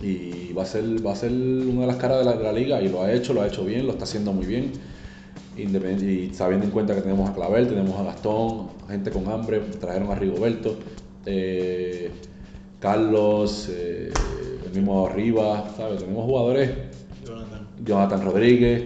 [0.00, 2.52] Y va a ser, va a ser una de las caras de la, de la,
[2.52, 2.80] liga.
[2.80, 4.72] Y lo ha hecho, lo ha hecho bien, lo está haciendo muy bien.
[5.56, 10.10] Y sabiendo en cuenta que tenemos a Clavel, tenemos a Gastón, gente con hambre, trajeron
[10.10, 10.76] a Rigoberto.
[11.26, 12.10] eh,
[12.78, 14.12] Carlos, eh,
[14.64, 15.98] el mismo Rivas, ¿sabes?
[15.98, 16.70] Tenemos jugadores,
[17.26, 17.66] Jonathan.
[17.84, 18.84] Jonathan Rodríguez,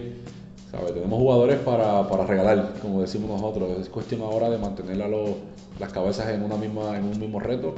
[0.73, 3.79] Tenemos jugadores para, para regalar, como decimos nosotros.
[3.79, 7.75] Es cuestión ahora de mantener las cabezas en, una misma, en un mismo reto,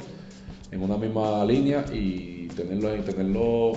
[0.70, 3.72] en una misma línea y tenerlo, tenerlo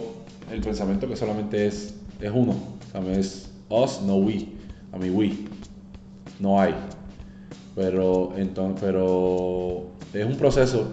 [0.52, 2.56] el pensamiento que solamente es, es uno.
[2.94, 3.18] ¿sabes?
[3.18, 4.48] Es us, no we.
[4.94, 5.34] A mí we.
[6.40, 6.74] No hay.
[7.76, 10.88] Pero, entonces, pero es un proceso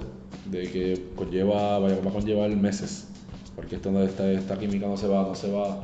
[0.50, 3.08] de que conlleva, va a conllevar meses,
[3.54, 5.80] porque esto esta, esta química no se va, no se va,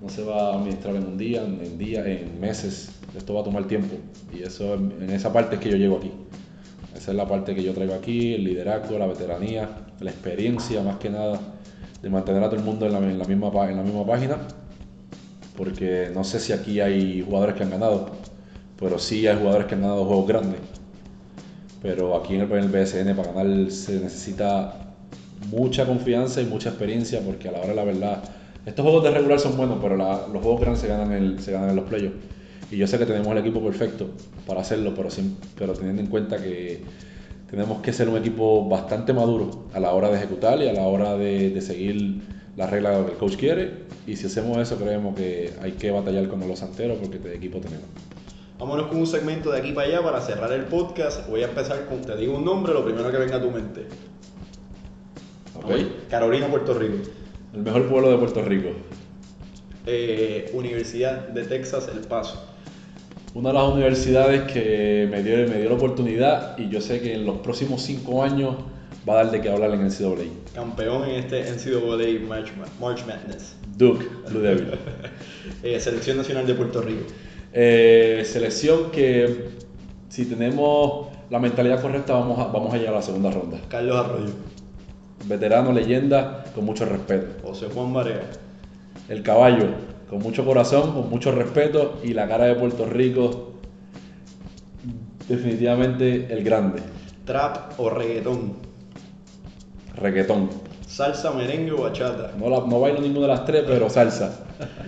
[0.00, 2.90] no se va a administrar en un día, en, días, en meses.
[3.16, 3.96] Esto va a tomar tiempo
[4.32, 6.12] y eso en, esa parte es que yo llego aquí.
[6.94, 9.68] Esa es la parte que yo traigo aquí, el liderazgo, la veteranía,
[10.00, 11.40] la experiencia más que nada
[12.02, 14.38] de mantener a todo el mundo en la, en la misma, en la misma página,
[15.56, 18.10] porque no sé si aquí hay jugadores que han ganado,
[18.78, 20.60] pero sí hay jugadores que han ganado juegos grandes.
[21.82, 24.94] Pero aquí en el, en el BSN para ganar se necesita
[25.50, 28.24] mucha confianza y mucha experiencia porque a la hora de la verdad,
[28.66, 31.52] estos juegos de regular son buenos, pero la- los juegos grandes se ganan, en, se
[31.52, 32.16] ganan en los playoffs.
[32.70, 34.08] Y yo sé que tenemos el equipo perfecto
[34.46, 36.82] para hacerlo, pero, sin- pero teniendo en cuenta que
[37.48, 40.82] tenemos que ser un equipo bastante maduro a la hora de ejecutar y a la
[40.82, 42.22] hora de, de seguir
[42.56, 43.86] las reglas que el coach quiere.
[44.06, 47.58] Y si hacemos eso, creemos que hay que batallar como los santeros porque de equipo
[47.60, 47.86] tenemos.
[48.58, 51.28] Vámonos con un segmento de aquí para allá para cerrar el podcast.
[51.28, 53.86] Voy a empezar con, te digo un nombre, lo primero que venga a tu mente.
[55.54, 55.70] ¿Ok?
[56.10, 56.94] Carolina, Puerto Rico.
[57.56, 58.68] El mejor pueblo de Puerto Rico.
[59.86, 62.44] Eh, Universidad de Texas, El Paso.
[63.32, 67.14] Una de las universidades que me dio, me dio la oportunidad y yo sé que
[67.14, 68.56] en los próximos cinco años
[69.08, 70.26] va a dar de qué hablar en NCAA.
[70.54, 73.56] Campeón en este NCAA March, March Madness.
[73.78, 74.72] Duke, Blue Devil.
[75.62, 77.04] Eh, Selección Nacional de Puerto Rico.
[77.52, 79.48] Eh, selección que
[80.10, 83.58] si tenemos la mentalidad correcta vamos a, vamos a llegar a la segunda ronda.
[83.68, 84.32] Carlos Arroyo.
[85.26, 87.26] Veterano, leyenda, con mucho respeto.
[87.46, 88.22] José Juan Barea.
[89.08, 89.66] El caballo,
[90.08, 93.52] con mucho corazón, con mucho respeto y la cara de Puerto Rico,
[95.28, 96.80] definitivamente el grande.
[97.24, 98.54] Trap o reggaetón.
[99.96, 100.50] Reggaetón.
[100.86, 102.32] Salsa, merengue o bachata.
[102.38, 104.40] No, la- no bailo ninguna de las tres, pero salsa.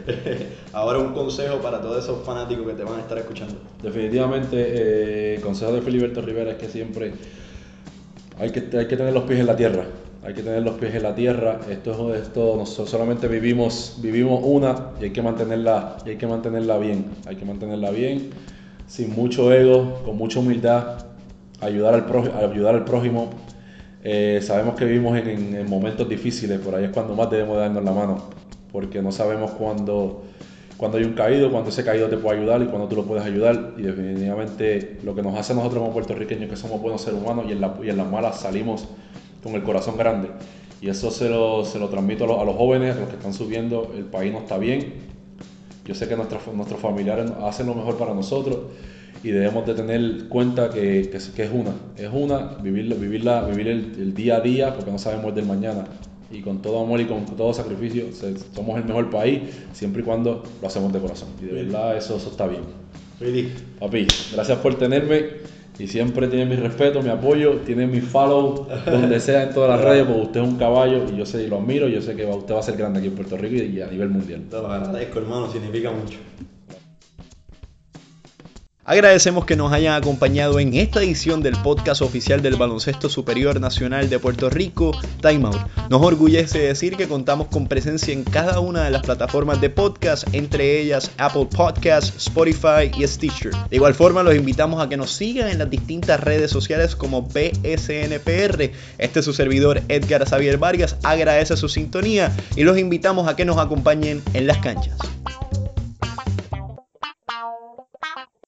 [0.73, 3.57] Ahora un consejo para todos esos fanáticos que te van a estar escuchando.
[3.83, 7.13] Definitivamente, eh, el consejo de Filiberto Rivera es que siempre
[8.39, 9.85] hay que, hay que tener los pies en la tierra.
[10.25, 11.61] Hay que tener los pies en la tierra.
[11.71, 16.27] Esto es esto, nosotros solamente vivimos, vivimos una y hay que mantenerla, y hay que
[16.27, 17.07] mantenerla bien.
[17.27, 18.31] Hay que mantenerla bien,
[18.87, 21.07] sin mucho ego, con mucha humildad,
[21.61, 23.31] ayudar al, pró- ayudar al prójimo.
[24.03, 27.57] Eh, sabemos que vivimos en, en- en momentos difíciles, por ahí es cuando más debemos
[27.57, 28.19] de darnos la mano,
[28.73, 30.23] porque no sabemos cuándo,
[30.77, 33.25] cuando hay un caído, cuando ese caído te puede ayudar y cuando tú lo puedes
[33.25, 33.75] ayudar.
[33.77, 37.53] Y definitivamente lo que nos hace nosotros como puertorriqueños que somos buenos seres humanos y
[37.53, 38.89] en, la- y en las malas salimos
[39.43, 40.29] con el corazón grande.
[40.81, 43.17] Y eso se lo, se lo transmito a los, a los jóvenes, a los que
[43.17, 44.93] están subiendo, el país no está bien.
[45.85, 48.59] Yo sé que nuestros, nuestros familiares hacen lo mejor para nosotros
[49.25, 53.43] y debemos de tener cuenta que, que, es- que es una, es una, vivirlo, vivirla,
[53.43, 55.87] vivir el, el día a día porque no sabemos del mañana.
[56.31, 59.41] Y con todo amor y con todo sacrificio, se- somos el mejor país
[59.73, 61.31] siempre y cuando lo hacemos de corazón.
[61.43, 62.63] Y de verdad eso, eso está bien.
[63.81, 65.25] Papi, gracias por tenerme
[65.79, 69.89] y siempre tienen mi respeto, mi apoyo, tienen mi follow donde sea en todas las
[69.89, 72.27] redes porque usted es un caballo y yo sé y lo admiro, yo sé que
[72.27, 74.43] usted va a ser grande aquí en Puerto Rico y a nivel mundial.
[74.51, 76.19] te lo agradezco, hermano, significa mucho.
[78.89, 84.09] Agradecemos que nos hayan acompañado en esta edición del podcast oficial del Baloncesto Superior Nacional
[84.09, 85.59] de Puerto Rico, Time Out.
[85.91, 90.27] Nos orgullece decir que contamos con presencia en cada una de las plataformas de podcast,
[90.33, 93.53] entre ellas Apple Podcasts, Spotify y Stitcher.
[93.69, 97.21] De igual forma, los invitamos a que nos sigan en las distintas redes sociales como
[97.21, 98.71] BSNPR.
[98.97, 103.45] Este es su servidor Edgar Xavier Vargas, agradece su sintonía y los invitamos a que
[103.45, 104.97] nos acompañen en las canchas.